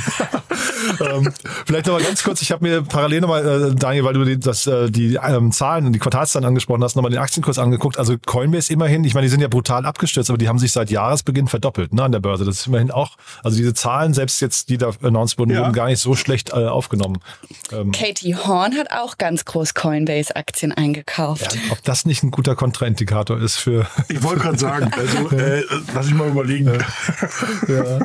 [1.00, 1.32] ähm,
[1.66, 4.38] vielleicht noch mal ganz kurz, ich habe mir parallel nochmal, äh, Daniel, weil du die,
[4.38, 7.98] das, äh, die ähm, Zahlen, die Quartalszahlen angesprochen hast, nochmal den Aktienkurs angeguckt.
[7.98, 10.90] Also Coinbase immerhin, ich meine, die sind ja brutal abgestürzt, aber die haben sich seit
[10.90, 12.44] Jahresbeginn verdoppelt ne, an der Börse.
[12.44, 15.60] Das ist immerhin auch, also diese Zahlen, selbst jetzt, die da announced wurden, ja.
[15.60, 17.18] wurden gar nicht so schlecht äh, aufgenommen.
[17.72, 21.54] Ähm, Katie Horn hat auch ganz groß Coinbase-Aktien eingekauft.
[21.54, 23.86] Ja, ob das nicht ein guter Kontraindikator ist für...
[24.08, 25.62] Ich wollte gerade sagen, also äh,
[25.94, 26.72] lass ich mal überlegen.
[27.68, 28.00] ja.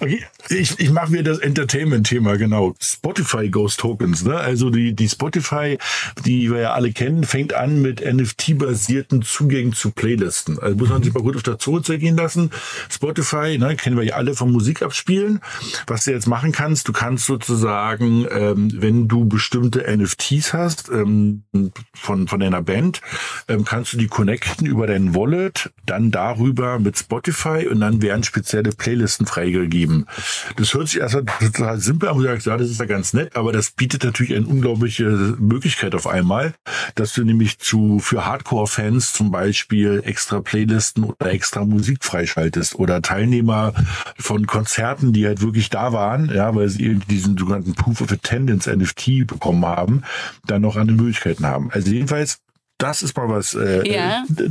[0.00, 2.74] Okay, ich, ich mache mir das Entertainment-Thema, genau.
[2.80, 4.36] Spotify Ghost Tokens, ne?
[4.36, 5.78] Also die, die Spotify,
[6.24, 10.58] die wir ja alle kennen, fängt an mit NFT-basierten Zugängen zu Playlisten.
[10.58, 12.50] Also muss man sich mal gut auf der Zunge zergehen lassen.
[12.90, 15.40] Spotify, ne, kennen wir ja alle vom Musik abspielen.
[15.86, 21.42] Was du jetzt machen kannst, du kannst sozusagen, ähm, wenn du bestimmte NFTs hast ähm,
[21.94, 23.00] von, von deiner Band,
[23.48, 28.22] ähm, kannst du die connecten über dein Wallet, dann darüber mit Spotify und dann werden
[28.22, 30.06] spezielle Playlisten freigegeben.
[30.56, 33.70] Das hört sich erstmal total simpel an, ja, das ist ja ganz nett, aber das
[33.70, 35.04] bietet natürlich eine unglaubliche
[35.38, 36.54] Möglichkeit auf einmal,
[36.94, 43.00] dass du nämlich zu für Hardcore-Fans zum Beispiel extra Playlisten oder extra Musik freischaltest oder
[43.00, 43.72] Teilnehmer
[44.18, 48.70] von Konzerten, die halt wirklich da waren, ja, weil sie diesen sogenannten Proof of Attendance
[48.70, 50.02] NFT bekommen haben,
[50.46, 51.70] dann noch andere Möglichkeiten haben.
[51.72, 52.38] Also jedenfalls,
[52.78, 54.24] das ist mal was äh, Ja.
[54.38, 54.48] äh,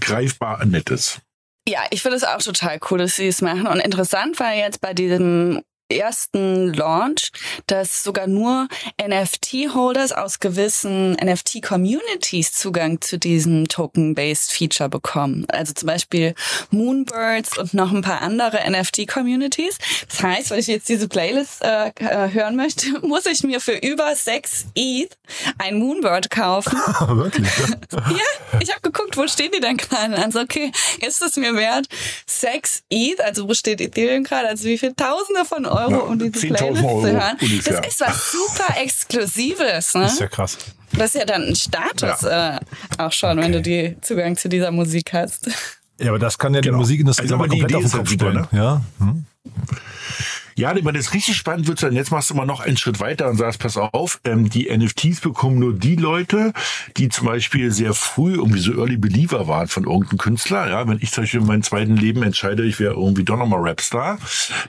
[0.00, 1.20] greifbar Nettes.
[1.66, 3.66] Ja, ich finde es auch total cool, dass sie es machen.
[3.66, 5.62] Und interessant war jetzt bei diesem
[5.94, 7.30] ersten Launch,
[7.66, 8.68] dass sogar nur
[9.02, 15.46] NFT-Holders aus gewissen NFT-Communities Zugang zu diesem Token-Based Feature bekommen.
[15.48, 16.34] Also zum Beispiel
[16.70, 19.78] Moonbirds und noch ein paar andere NFT-Communities.
[20.08, 23.76] Das heißt, wenn ich jetzt diese Playlist äh, äh, hören möchte, muss ich mir für
[23.76, 25.16] über 6 ETH
[25.58, 26.78] ein Moonbird kaufen.
[27.08, 27.48] Wirklich?
[27.94, 30.16] Ja, ich habe geguckt, wo stehen die denn gerade?
[30.16, 31.86] Also okay, ist es mir wert,
[32.26, 36.18] 6 ETH, also wo steht Ethereum gerade, also wie viel Tausende von Euro, Ja, um
[36.18, 37.36] diese 10.000 Playlist Euro zu hören.
[37.40, 37.80] ungefähr.
[37.80, 40.02] Das ist was super Exklusives, ne?
[40.02, 40.58] Das ist ja krass.
[40.92, 42.58] Das ist ja dann ein Status äh,
[42.98, 45.48] auch schon, wenn du die Zugang zu dieser Musik hast.
[46.00, 46.78] Ja, aber das kann ja die Genau.
[46.78, 48.62] Musikindustrie Also, aber die komplett auf Idee den ist Kopf halt super, stellen.
[48.64, 48.82] Ja.
[48.98, 49.24] Hm.
[50.56, 53.28] Ja, wenn das richtig spannend wird, dann jetzt machst du mal noch einen Schritt weiter
[53.28, 56.52] und sagst, pass auf, ähm, die NFTs bekommen nur die Leute,
[56.96, 60.68] die zum Beispiel sehr früh irgendwie so Early Believer waren von irgendeinem Künstler.
[60.68, 63.68] Ja, wenn ich zum Beispiel in meinem zweiten Leben entscheide, ich wäre irgendwie doch nochmal
[63.68, 64.18] Rapstar,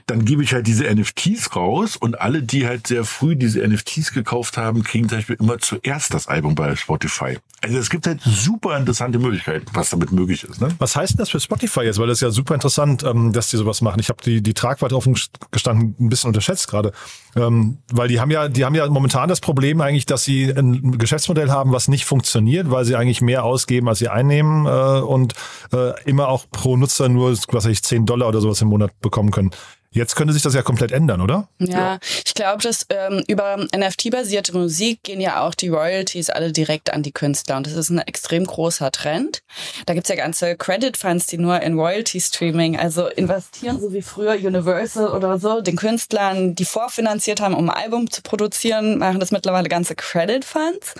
[0.06, 4.12] dann gebe ich halt diese NFTs raus und alle, die halt sehr früh diese NFTs
[4.12, 7.38] gekauft haben, kriegen zum Beispiel immer zuerst das Album bei Spotify.
[7.62, 10.60] Also es gibt halt super interessante Möglichkeiten, was damit möglich ist.
[10.60, 10.68] Ne?
[10.78, 11.98] Was heißt denn das für Spotify jetzt?
[11.98, 13.98] Weil das ist ja super interessant, ähm, dass die sowas machen.
[13.98, 15.18] Ich habe die, die Tragweite offen
[15.50, 16.92] gestanden ein bisschen unterschätzt gerade.
[17.34, 20.98] Ähm, weil die haben ja, die haben ja momentan das Problem eigentlich, dass sie ein
[20.98, 25.34] Geschäftsmodell haben, was nicht funktioniert, weil sie eigentlich mehr ausgeben, als sie einnehmen äh, und
[25.72, 28.98] äh, immer auch pro Nutzer nur, was weiß ich, 10 Dollar oder sowas im Monat
[29.00, 29.50] bekommen können.
[29.96, 31.48] Jetzt könnte sich das ja komplett ändern, oder?
[31.58, 36.92] Ja, ich glaube, dass ähm, über NFT-basierte Musik gehen ja auch die Royalties alle direkt
[36.92, 37.56] an die Künstler.
[37.56, 39.40] Und das ist ein extrem großer Trend.
[39.86, 45.08] Da gibt's ja ganze Credit-Funds, die nur in Royalty-Streaming, also investieren, so wie früher Universal
[45.08, 49.70] oder so, den Künstlern, die vorfinanziert haben, um ein Album zu produzieren, machen das mittlerweile
[49.70, 50.94] ganze Credit-Funds.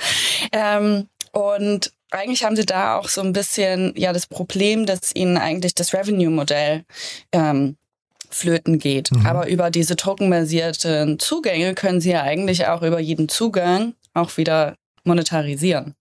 [0.52, 5.36] Ähm, und eigentlich haben sie da auch so ein bisschen ja das Problem, dass ihnen
[5.36, 6.84] eigentlich das Revenue-Modell
[7.32, 7.76] ähm,
[8.30, 9.10] flöten geht.
[9.24, 14.74] Aber über diese tokenbasierten Zugänge können sie ja eigentlich auch über jeden Zugang auch wieder
[15.04, 15.94] monetarisieren.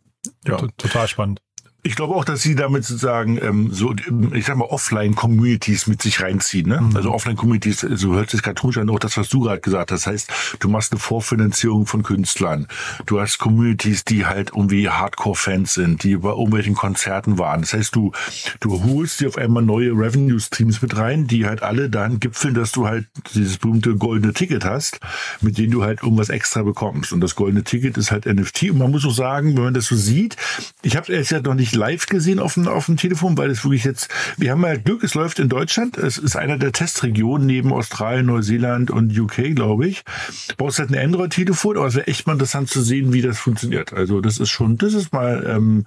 [0.45, 0.57] Ja.
[0.77, 1.39] Total spannend.
[1.85, 6.01] Ich glaube auch, dass sie damit sozusagen ähm, so, ähm, ich sag mal, Offline-Communities mit
[6.01, 6.67] sich reinziehen.
[6.67, 6.89] Ne?
[6.95, 10.07] Also Offline-Communities, so hört sich katholisch an, auch das, was du gerade gesagt hast.
[10.07, 10.31] Das heißt,
[10.61, 12.67] du machst eine Vorfinanzierung von Künstlern.
[13.05, 17.61] Du hast Communities, die halt irgendwie Hardcore-Fans sind, die bei irgendwelchen Konzerten waren.
[17.61, 18.13] Das heißt, du,
[18.61, 22.71] du holst dir auf einmal neue Revenue-Streams mit rein, die halt alle dann gipfeln, dass
[22.71, 23.05] du halt
[23.35, 25.01] dieses berühmte goldene Ticket hast,
[25.39, 27.13] mit dem du halt irgendwas extra bekommst.
[27.13, 28.71] Und das goldene Ticket ist halt NFT.
[28.71, 30.35] Und man muss auch sagen, wenn man das so sieht,
[30.81, 33.63] ich habe es ja noch nicht live gesehen auf dem, auf dem Telefon, weil es
[33.63, 35.97] wirklich jetzt, wir haben ja Glück, es läuft in Deutschland.
[35.97, 40.03] Es ist einer der Testregionen neben Australien, Neuseeland und UK, glaube ich.
[40.47, 43.37] Du brauchst halt ein Android-Telefon, aber es wäre echt mal interessant zu sehen, wie das
[43.37, 43.93] funktioniert.
[43.93, 45.85] Also das ist schon, das ist mal, ähm,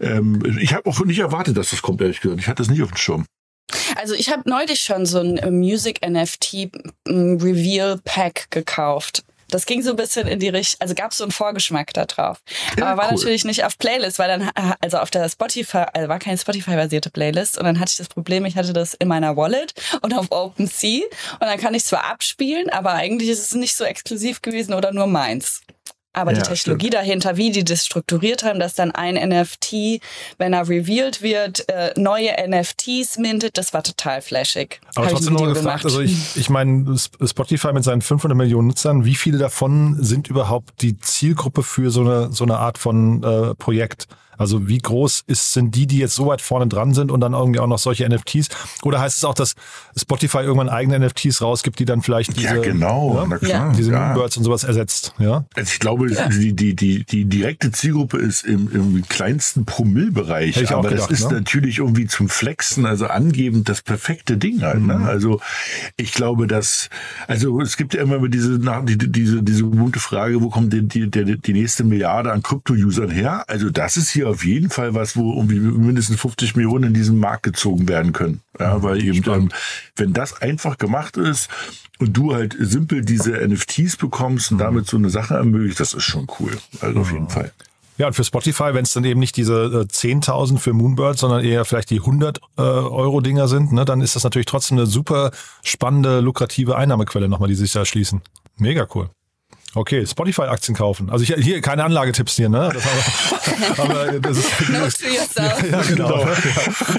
[0.00, 2.40] ähm, ich habe auch nicht erwartet, dass das kommt, ehrlich gesagt.
[2.40, 3.26] Ich hatte das nicht auf dem Schirm.
[3.96, 6.70] Also ich habe neulich schon so ein Music NFT
[7.08, 9.24] ähm, Reveal Pack gekauft.
[9.56, 12.42] Das ging so ein bisschen in die Richtung, also gab so einen Vorgeschmack da drauf.
[12.76, 13.16] Ja, Aber war cool.
[13.16, 14.50] natürlich nicht auf Playlist, weil dann,
[14.82, 18.44] also auf der Spotify, also war keine Spotify-basierte Playlist und dann hatte ich das Problem,
[18.44, 22.68] ich hatte das in meiner Wallet und auf OpenSea und dann kann ich zwar abspielen,
[22.68, 25.62] aber eigentlich ist es nicht so exklusiv gewesen oder nur meins.
[26.16, 30.00] Aber die Ja, Technologie dahinter, wie die das strukturiert haben, dass dann ein NFT,
[30.38, 34.80] wenn er revealed wird, äh, neue NFTs mintet, das war total flashig.
[34.94, 35.84] Aber Hab trotzdem Video gefragt, gemacht.
[35.84, 40.28] also ich, ich meine, Sp- Spotify mit seinen 500 Millionen Nutzern, wie viele davon sind
[40.28, 44.06] überhaupt die Zielgruppe für so eine, so eine Art von äh, Projekt?
[44.38, 47.32] Also wie groß ist, sind die, die jetzt so weit vorne dran sind und dann
[47.32, 48.48] irgendwie auch noch solche NFTs?
[48.82, 49.54] Oder heißt es auch, dass
[49.96, 53.92] Spotify irgendwann eigene NFTs rausgibt, die dann vielleicht diese, ja, genau, ja, na klar, diese
[53.92, 54.06] ja.
[54.08, 55.14] Moonbirds und sowas ersetzt?
[55.18, 55.44] Ja.
[55.54, 60.56] Also ich glaube, die, die, die, die direkte Zielgruppe ist im, im kleinsten Promillbereich.
[60.56, 61.38] Ich Aber gedacht, das ist ne?
[61.38, 64.80] natürlich irgendwie zum Flexen, also angebend das perfekte Ding halt.
[64.80, 64.86] Mhm.
[64.86, 65.00] Ne?
[65.06, 65.40] Also
[65.96, 66.88] ich glaube, dass,
[67.26, 71.10] also es gibt ja immer diese, die, diese, diese gute Frage, wo kommt denn die,
[71.10, 73.44] die, die nächste Milliarde an Krypto-Usern her?
[73.48, 77.18] Also das ist hier auf jeden Fall was, wo irgendwie mindestens 50 Millionen in diesen
[77.18, 78.40] Markt gezogen werden können.
[78.58, 79.48] Ja, weil eben, ähm,
[79.96, 81.48] wenn das einfach gemacht ist
[81.98, 86.04] und du halt simpel diese NFTs bekommst und damit so eine Sache ermöglicht, das ist
[86.04, 86.56] schon cool.
[86.80, 87.52] Also auf jeden Fall.
[87.98, 91.42] Ja, und für Spotify, wenn es dann eben nicht diese äh, 10.000 für Moonbird, sondern
[91.42, 94.86] eher vielleicht die 100 äh, Euro Dinger sind, ne, dann ist das natürlich trotzdem eine
[94.86, 95.30] super
[95.64, 98.20] spannende, lukrative Einnahmequelle nochmal, die sich da erschließen.
[98.58, 99.08] Mega cool.
[99.76, 101.10] Okay, Spotify-Aktien kaufen.
[101.10, 102.70] Also ich, hier keine Anlagetipps hier, ne?
[102.72, 102.82] Das
[103.78, 105.70] aber, aber das ist, Note to yourself.
[105.70, 106.26] ja, genau.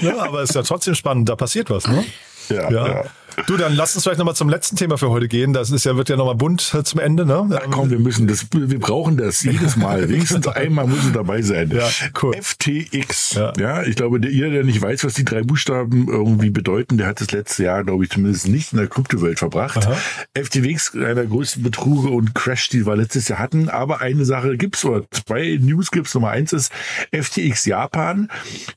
[0.00, 2.04] ja, aber es ist ja trotzdem spannend, da passiert was, ne?
[2.48, 2.86] Ja, Ja.
[2.88, 3.04] ja.
[3.46, 5.52] Du, dann lass uns vielleicht nochmal zum letzten Thema für heute gehen.
[5.52, 7.48] Das ist ja, wird ja nochmal bunt äh, zum Ende, ne?
[7.52, 10.08] Ach komm, wir müssen das, wir brauchen das jedes Mal.
[10.08, 11.70] Wenigstens einmal muss es dabei sein.
[11.70, 11.88] Ja,
[12.22, 12.36] cool.
[12.40, 13.34] FTX.
[13.34, 13.52] Ja.
[13.58, 13.82] Ja.
[13.84, 17.20] ich glaube, der, jeder, der nicht weiß, was die drei Buchstaben irgendwie bedeuten, der hat
[17.20, 19.86] das letzte Jahr, glaube ich, zumindest nicht in der Kryptowelt verbracht.
[19.86, 19.96] Aha.
[20.34, 23.68] FTX, einer der größten Betruge und Crash, die wir letztes Jahr hatten.
[23.68, 26.14] Aber eine Sache gibt's oder zwei News gibt's.
[26.14, 26.72] Nummer eins ist
[27.12, 28.28] FTX Japan,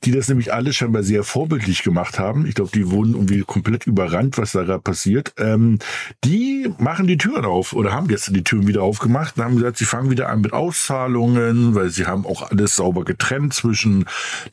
[0.04, 2.46] die das nämlich alle scheinbar sehr vorbildlich gemacht haben.
[2.46, 5.32] Ich glaube, die wurden irgendwie komplett überrannt, was da gerade passiert.
[5.38, 5.78] Ähm,
[6.24, 9.78] die machen die Türen auf oder haben gestern die Türen wieder aufgemacht und haben gesagt,
[9.78, 14.04] sie fangen wieder an mit Auszahlungen, weil sie haben auch alles sauber getrennt zwischen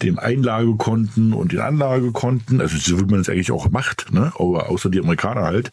[0.02, 2.62] den Einlagekonten und den Anlagekonten.
[2.62, 4.32] Also so wie man es eigentlich auch macht, ne?
[4.36, 5.72] Aber außer die Amerikaner halt.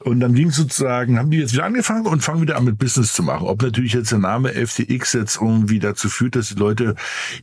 [0.00, 3.12] Und dann ging sozusagen, haben die jetzt wieder angefangen und fangen wieder an mit Business
[3.12, 3.46] zu machen.
[3.46, 6.94] Ob natürlich jetzt der Name FTX jetzt irgendwie dazu führt, dass die Leute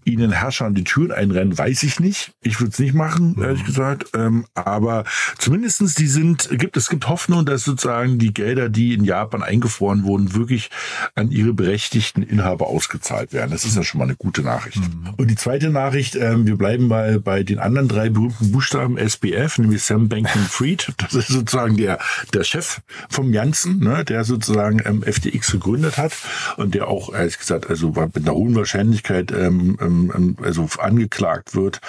[0.03, 2.33] ihnen Herrscher an die Türen einrennen, weiß ich nicht.
[2.41, 4.09] Ich würde es nicht machen, ehrlich gesagt.
[4.15, 5.03] Ähm, aber
[5.37, 10.03] zumindestens die sind, gibt es gibt Hoffnung, dass sozusagen die Gelder, die in Japan eingefroren
[10.03, 10.69] wurden, wirklich
[11.15, 13.51] an ihre berechtigten Inhaber ausgezahlt werden.
[13.51, 14.79] Das ist ja schon mal eine gute Nachricht.
[15.17, 19.57] Und die zweite Nachricht, ähm, wir bleiben mal bei den anderen drei berühmten Buchstaben SBF,
[19.57, 20.93] nämlich Sam Bankman-Fried.
[21.03, 21.99] Das ist sozusagen der,
[22.33, 26.13] der Chef vom Janssen, ne, der sozusagen ähm, FTX gegründet hat
[26.55, 31.81] und der auch, ehrlich gesagt, also mit einer hohen Wahrscheinlichkeit ähm, ähm, also angeklagt wird,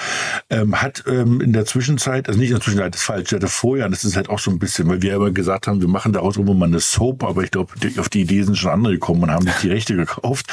[0.51, 3.39] ähm, hat ähm, in der Zwischenzeit, also nicht in der Zwischenzeit, das ist falsch, der
[3.39, 5.81] hatte vorher, das ist halt auch so ein bisschen, weil wir ja immer gesagt haben,
[5.81, 8.71] wir machen daraus irgendwo mal eine Soap, aber ich glaube, auf die Idee sind schon
[8.71, 10.47] andere gekommen und haben sich die Rechte gekauft.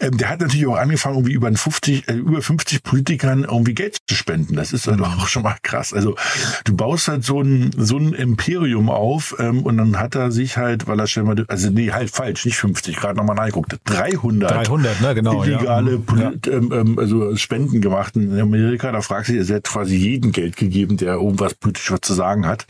[0.00, 3.98] Ähm, der hat natürlich auch angefangen, irgendwie über 50, äh, über 50 Politikern irgendwie Geld
[4.06, 4.56] zu spenden.
[4.56, 5.92] Das ist halt auch schon mal krass.
[5.92, 6.16] Also
[6.64, 10.56] du baust halt so ein, so ein Imperium auf ähm, und dann hat er sich
[10.56, 14.50] halt, weil er schon mal, also nee, halt falsch, nicht 50, gerade nochmal nachgeguckt, 300.
[14.50, 15.58] 300, ne, genau, ja.
[15.58, 16.04] Illegale Mhm.
[16.04, 18.92] Polit, ähm, ähm, also Spenden gemacht in Amerika.
[18.92, 22.46] Da fragt sich, er hat quasi jeden Geld gegeben, der irgendwas politisch was zu sagen
[22.46, 22.66] hat.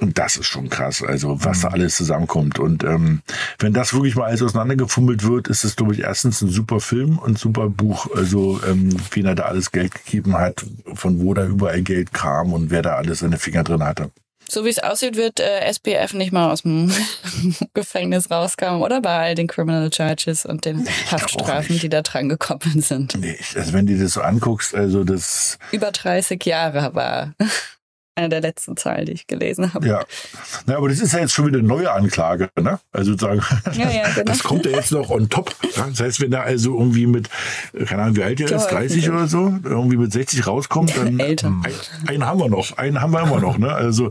[0.00, 1.74] Und das ist schon krass, also was da Mhm.
[1.74, 2.58] alles zusammenkommt.
[2.58, 3.22] Und ähm,
[3.58, 7.18] wenn das wirklich mal alles auseinandergefummelt wird, ist es, glaube ich, erstens ein super Film
[7.18, 8.06] und ein super Buch.
[8.14, 10.64] Also ähm, wen er da alles Geld gegeben hat,
[10.94, 14.10] von wo da überall Geld kam und wer da alles seine Finger drin hatte.
[14.50, 16.90] So wie es aussieht, wird äh, SPF nicht mal aus dem
[17.74, 21.84] Gefängnis rauskommen oder bei all den Criminal Charges und den Haftstrafen, nicht.
[21.84, 23.16] die da dran gekommen sind.
[23.16, 27.34] Nee, also wenn du das so anguckst, also das, Über 30 Jahre war
[28.16, 29.86] eine der letzten Zahlen, die ich gelesen habe.
[29.86, 30.04] ja.
[30.66, 32.78] Na, aber das ist ja jetzt schon wieder eine neue Anklage, ne?
[32.92, 33.40] Also sozusagen,
[33.78, 34.24] Ja, ja, genau.
[34.24, 35.54] das kommt ja jetzt noch on top.
[35.74, 37.28] Das heißt, wenn er also irgendwie mit,
[37.86, 41.18] keine Ahnung, wie alt er ist, Ja, 30 oder so, irgendwie mit 60 rauskommt, dann
[41.30, 41.48] Älter.
[41.48, 41.72] Ein,
[42.08, 43.72] einen haben wir noch, einen haben wir immer noch, ne?
[43.72, 44.10] Also,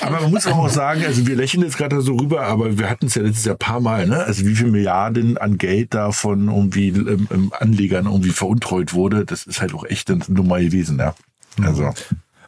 [0.00, 3.06] aber man muss auch sagen, also wir lächeln jetzt gerade so rüber, aber wir hatten
[3.06, 4.24] es ja letztes Jahr ein paar Mal, ne?
[4.24, 9.24] Also wie viel Milliarden an Geld da von irgendwie ähm, ähm, Anlegern irgendwie veruntreut wurde,
[9.26, 11.14] das ist halt auch echt eine Nummer gewesen, ja.
[11.62, 11.92] Also.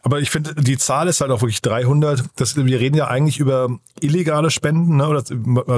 [0.05, 2.25] Aber ich finde, die Zahl ist halt auch wirklich 300.
[2.35, 3.69] Das, wir reden ja eigentlich über
[4.01, 4.97] illegale Spenden.
[4.97, 5.07] Ne?
[5.07, 5.23] Oder,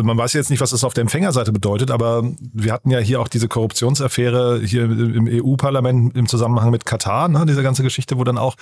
[0.02, 3.20] man weiß jetzt nicht, was das auf der Empfängerseite bedeutet, aber wir hatten ja hier
[3.20, 7.44] auch diese Korruptionsaffäre hier im EU-Parlament im Zusammenhang mit Katar, ne?
[7.46, 8.56] diese ganze Geschichte, wo dann auch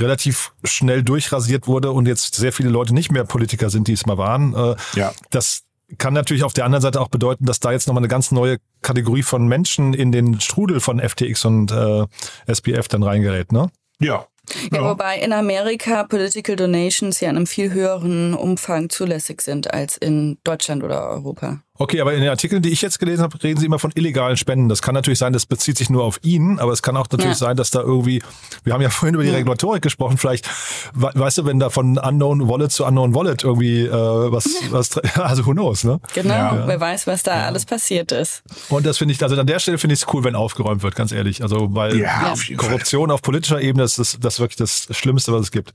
[0.00, 4.06] relativ schnell durchrasiert wurde und jetzt sehr viele Leute nicht mehr Politiker sind, die es
[4.06, 4.54] mal waren.
[4.54, 5.12] Äh, Ja.
[5.30, 5.62] Das
[5.98, 8.58] kann natürlich auf der anderen Seite auch bedeuten, dass da jetzt nochmal eine ganz neue
[8.82, 12.06] Kategorie von Menschen in den Strudel von FTX und äh,
[12.46, 13.52] SPF dann reingerät.
[13.52, 13.70] Ne?
[14.00, 14.26] Ja.
[14.72, 19.96] Ja, wobei in Amerika Political Donations ja in einem viel höheren Umfang zulässig sind als
[19.96, 21.63] in Deutschland oder Europa.
[21.76, 24.36] Okay, aber in den Artikeln, die ich jetzt gelesen habe, reden Sie immer von illegalen
[24.36, 24.68] Spenden.
[24.68, 27.32] Das kann natürlich sein, das bezieht sich nur auf ihn, aber es kann auch natürlich
[27.32, 27.34] ja.
[27.34, 28.22] sein, dass da irgendwie,
[28.62, 30.48] wir haben ja vorhin über die Regulatorik gesprochen, vielleicht,
[30.94, 35.46] weißt du, wenn da von Unknown Wallet zu Unknown Wallet irgendwie äh, was, was, also
[35.46, 35.98] who knows, ne?
[36.14, 36.68] Genau, ja.
[36.68, 37.46] wer weiß, was da ja.
[37.46, 38.44] alles passiert ist.
[38.68, 40.94] Und das finde ich, also an der Stelle finde ich es cool, wenn aufgeräumt wird,
[40.94, 41.42] ganz ehrlich.
[41.42, 43.14] Also, weil auf Korruption Fall.
[43.14, 45.72] auf politischer Ebene ist das, das ist wirklich das Schlimmste, was es gibt.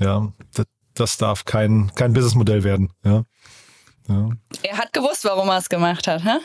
[0.00, 0.64] Ja, das,
[0.94, 3.24] das darf kein, kein Businessmodell werden, ja.
[4.08, 4.28] Ja.
[4.62, 6.38] Er hat gewusst, warum er es gemacht hat, hä?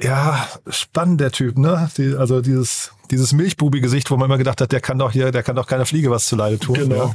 [0.00, 1.90] Ja, spannend der Typ, ne?
[1.96, 5.42] Die, also dieses, dieses Milchbubi-Gesicht, wo man immer gedacht hat, der kann doch hier, der
[5.42, 6.74] kann doch keine Fliege was zu Leide tun.
[6.74, 7.14] Genau.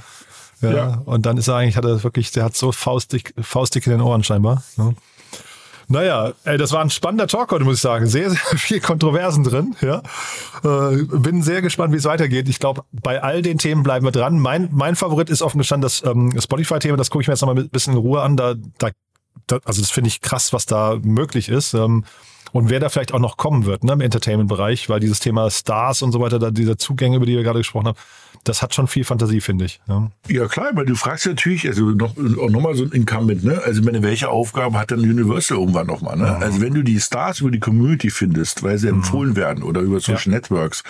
[0.62, 0.70] Ja.
[0.70, 0.76] ja.
[0.76, 1.02] ja.
[1.06, 4.02] Und dann ist er eigentlich, hat er wirklich, der hat so faustdick, faustdick in den
[4.02, 4.64] Ohren scheinbar.
[4.78, 4.94] Ja.
[5.88, 8.08] Naja, ey, das war ein spannender Talk heute, muss ich sagen.
[8.08, 9.76] Sehr, sehr viel Kontroversen drin.
[9.82, 10.02] Ja.
[10.64, 12.48] Äh, bin sehr gespannt, wie es weitergeht.
[12.50, 14.40] Ich glaube, bei all den Themen bleiben wir dran.
[14.40, 16.98] Mein, mein Favorit ist offen gestanden das ähm, Spotify-Thema.
[16.98, 18.38] Das gucke ich mir jetzt nochmal ein bisschen in Ruhe an.
[18.38, 18.90] Da, da
[19.52, 21.74] also das finde ich krass, was da möglich ist.
[21.74, 22.06] Ähm,
[22.52, 26.04] und wer da vielleicht auch noch kommen wird ne, im Entertainment-Bereich, weil dieses Thema Stars
[26.04, 27.98] und so weiter, da diese Zugänge, über die wir gerade gesprochen haben,
[28.44, 29.80] das hat schon viel Fantasie, finde ich.
[29.88, 30.12] Ja.
[30.28, 30.48] ja.
[30.48, 33.62] klar, weil du fragst natürlich, also noch, noch mal so ein Incumbent, ne?
[33.64, 36.36] Also meine, welche Aufgabe hat dann Universal irgendwann nochmal, ne?
[36.38, 36.44] Mhm.
[36.44, 39.00] Also wenn du die Stars über die Community findest, weil sie mhm.
[39.00, 40.40] empfohlen werden oder über Social ja.
[40.40, 40.84] Networks,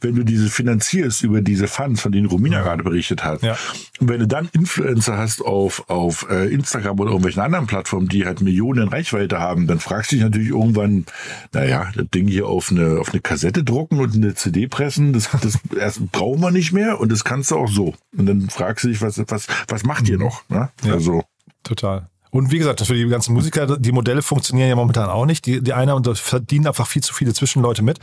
[0.00, 2.64] wenn du diese finanzierst über diese Funds, von denen Romina mhm.
[2.64, 3.56] gerade berichtet hat, ja.
[4.00, 8.26] und wenn du dann Influencer hast auf, auf äh, Instagram oder irgendwelchen anderen Plattformen, die
[8.26, 11.06] halt Millionen Reichweite haben, dann fragst du dich natürlich irgendwann,
[11.52, 15.30] naja, das Ding hier auf eine, auf eine Kassette drucken und eine CD pressen, das,
[15.74, 17.94] das brauchen wir nicht mehr und das kannst du auch so.
[18.16, 20.48] Und dann fragst du dich, was, was, was macht ihr noch?
[20.48, 20.68] Ne?
[20.84, 21.22] Ja, also.
[21.62, 22.08] Total.
[22.30, 25.46] Und wie gesagt, für die ganzen Musiker, die Modelle funktionieren ja momentan auch nicht.
[25.46, 28.00] Die, die einer und verdienen einfach viel zu viele Zwischenleute mit.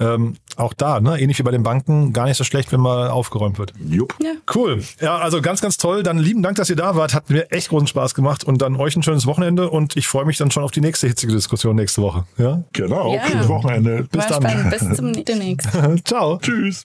[0.00, 3.08] Ähm, auch da, ne, ähnlich wie bei den Banken, gar nicht so schlecht, wenn mal
[3.08, 3.74] aufgeräumt wird.
[3.78, 4.14] Jupp.
[4.22, 4.32] Ja.
[4.54, 4.82] Cool.
[5.00, 6.02] Ja, also ganz, ganz toll.
[6.02, 7.14] Dann lieben Dank, dass ihr da wart.
[7.14, 8.44] Hat mir echt großen Spaß gemacht.
[8.44, 9.68] Und dann euch ein schönes Wochenende.
[9.68, 12.24] Und ich freue mich dann schon auf die nächste hitzige Diskussion nächste Woche.
[12.38, 12.64] Ja?
[12.72, 13.14] Genau.
[13.14, 13.26] Ja.
[13.26, 14.04] Schönes Wochenende.
[14.10, 14.50] Bis War dann.
[14.50, 14.70] Spannend.
[14.70, 16.04] Bis zum nächsten.
[16.04, 16.38] Ciao.
[16.38, 16.84] Tschüss.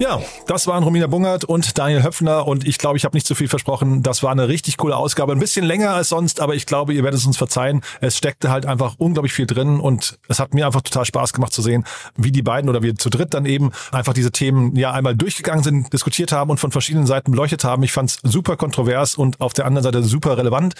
[0.00, 3.36] Ja, das waren Romina Bungert und Daniel Höpfner und ich glaube, ich habe nicht zu
[3.36, 4.02] viel versprochen.
[4.02, 7.04] Das war eine richtig coole Ausgabe, ein bisschen länger als sonst, aber ich glaube, ihr
[7.04, 7.80] werdet es uns verzeihen.
[8.00, 11.52] Es steckte halt einfach unglaublich viel drin und es hat mir einfach total Spaß gemacht
[11.52, 11.84] zu sehen,
[12.16, 15.62] wie die beiden oder wir zu dritt dann eben einfach diese Themen ja einmal durchgegangen
[15.62, 17.84] sind, diskutiert haben und von verschiedenen Seiten beleuchtet haben.
[17.84, 20.74] Ich fand es super kontrovers und auf der anderen Seite super relevant.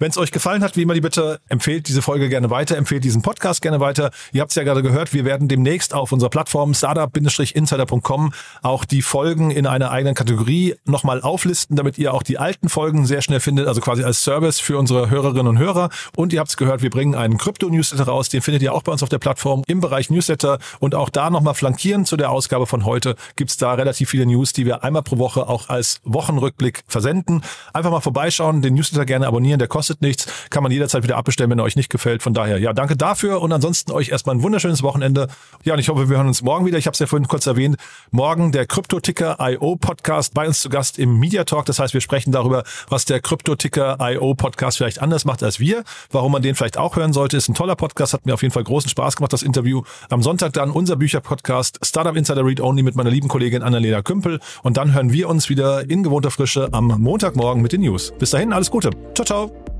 [0.00, 3.04] Wenn es euch gefallen hat, wie immer die Bitte, empfehlt diese Folge gerne weiter, empfehlt
[3.04, 4.12] diesen Podcast gerne weiter.
[4.32, 8.32] Ihr habt es ja gerade gehört, wir werden demnächst auf unserer Plattform startup-insider.com
[8.62, 13.04] auch die Folgen in einer eigenen Kategorie nochmal auflisten, damit ihr auch die alten Folgen
[13.04, 15.90] sehr schnell findet, also quasi als Service für unsere Hörerinnen und Hörer.
[16.16, 18.92] Und ihr habt es gehört, wir bringen einen Krypto-Newsletter raus, den findet ihr auch bei
[18.92, 22.66] uns auf der Plattform im Bereich Newsletter und auch da nochmal flankieren zu der Ausgabe
[22.66, 26.84] von heute gibt's da relativ viele News, die wir einmal pro Woche auch als Wochenrückblick
[26.88, 27.42] versenden.
[27.74, 31.16] Einfach mal vorbeischauen, den Newsletter gerne abonnieren, der kostet kostet nichts, kann man jederzeit wieder
[31.16, 32.22] abbestellen, wenn er euch nicht gefällt.
[32.22, 35.26] Von daher, ja, danke dafür und ansonsten euch erstmal ein wunderschönes Wochenende.
[35.64, 36.78] Ja, und ich hoffe, wir hören uns morgen wieder.
[36.78, 37.76] Ich habe es ja vorhin kurz erwähnt.
[38.12, 41.66] Morgen der Kryptoticker IO Podcast bei uns zu Gast im Media Talk.
[41.66, 45.82] Das heißt, wir sprechen darüber, was der Kryptoticker IO Podcast vielleicht anders macht als wir,
[46.12, 47.36] warum man den vielleicht auch hören sollte.
[47.36, 49.82] Ist ein toller Podcast, hat mir auf jeden Fall großen Spaß gemacht, das Interview.
[50.08, 54.38] Am Sonntag dann unser Bücherpodcast Startup Insider Read Only mit meiner lieben Kollegin Annalena Kümpel.
[54.62, 58.12] Und dann hören wir uns wieder in gewohnter Frische am Montagmorgen mit den News.
[58.18, 58.90] Bis dahin, alles Gute.
[59.14, 59.79] Ciao, ciao.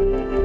[0.00, 0.39] Thank you.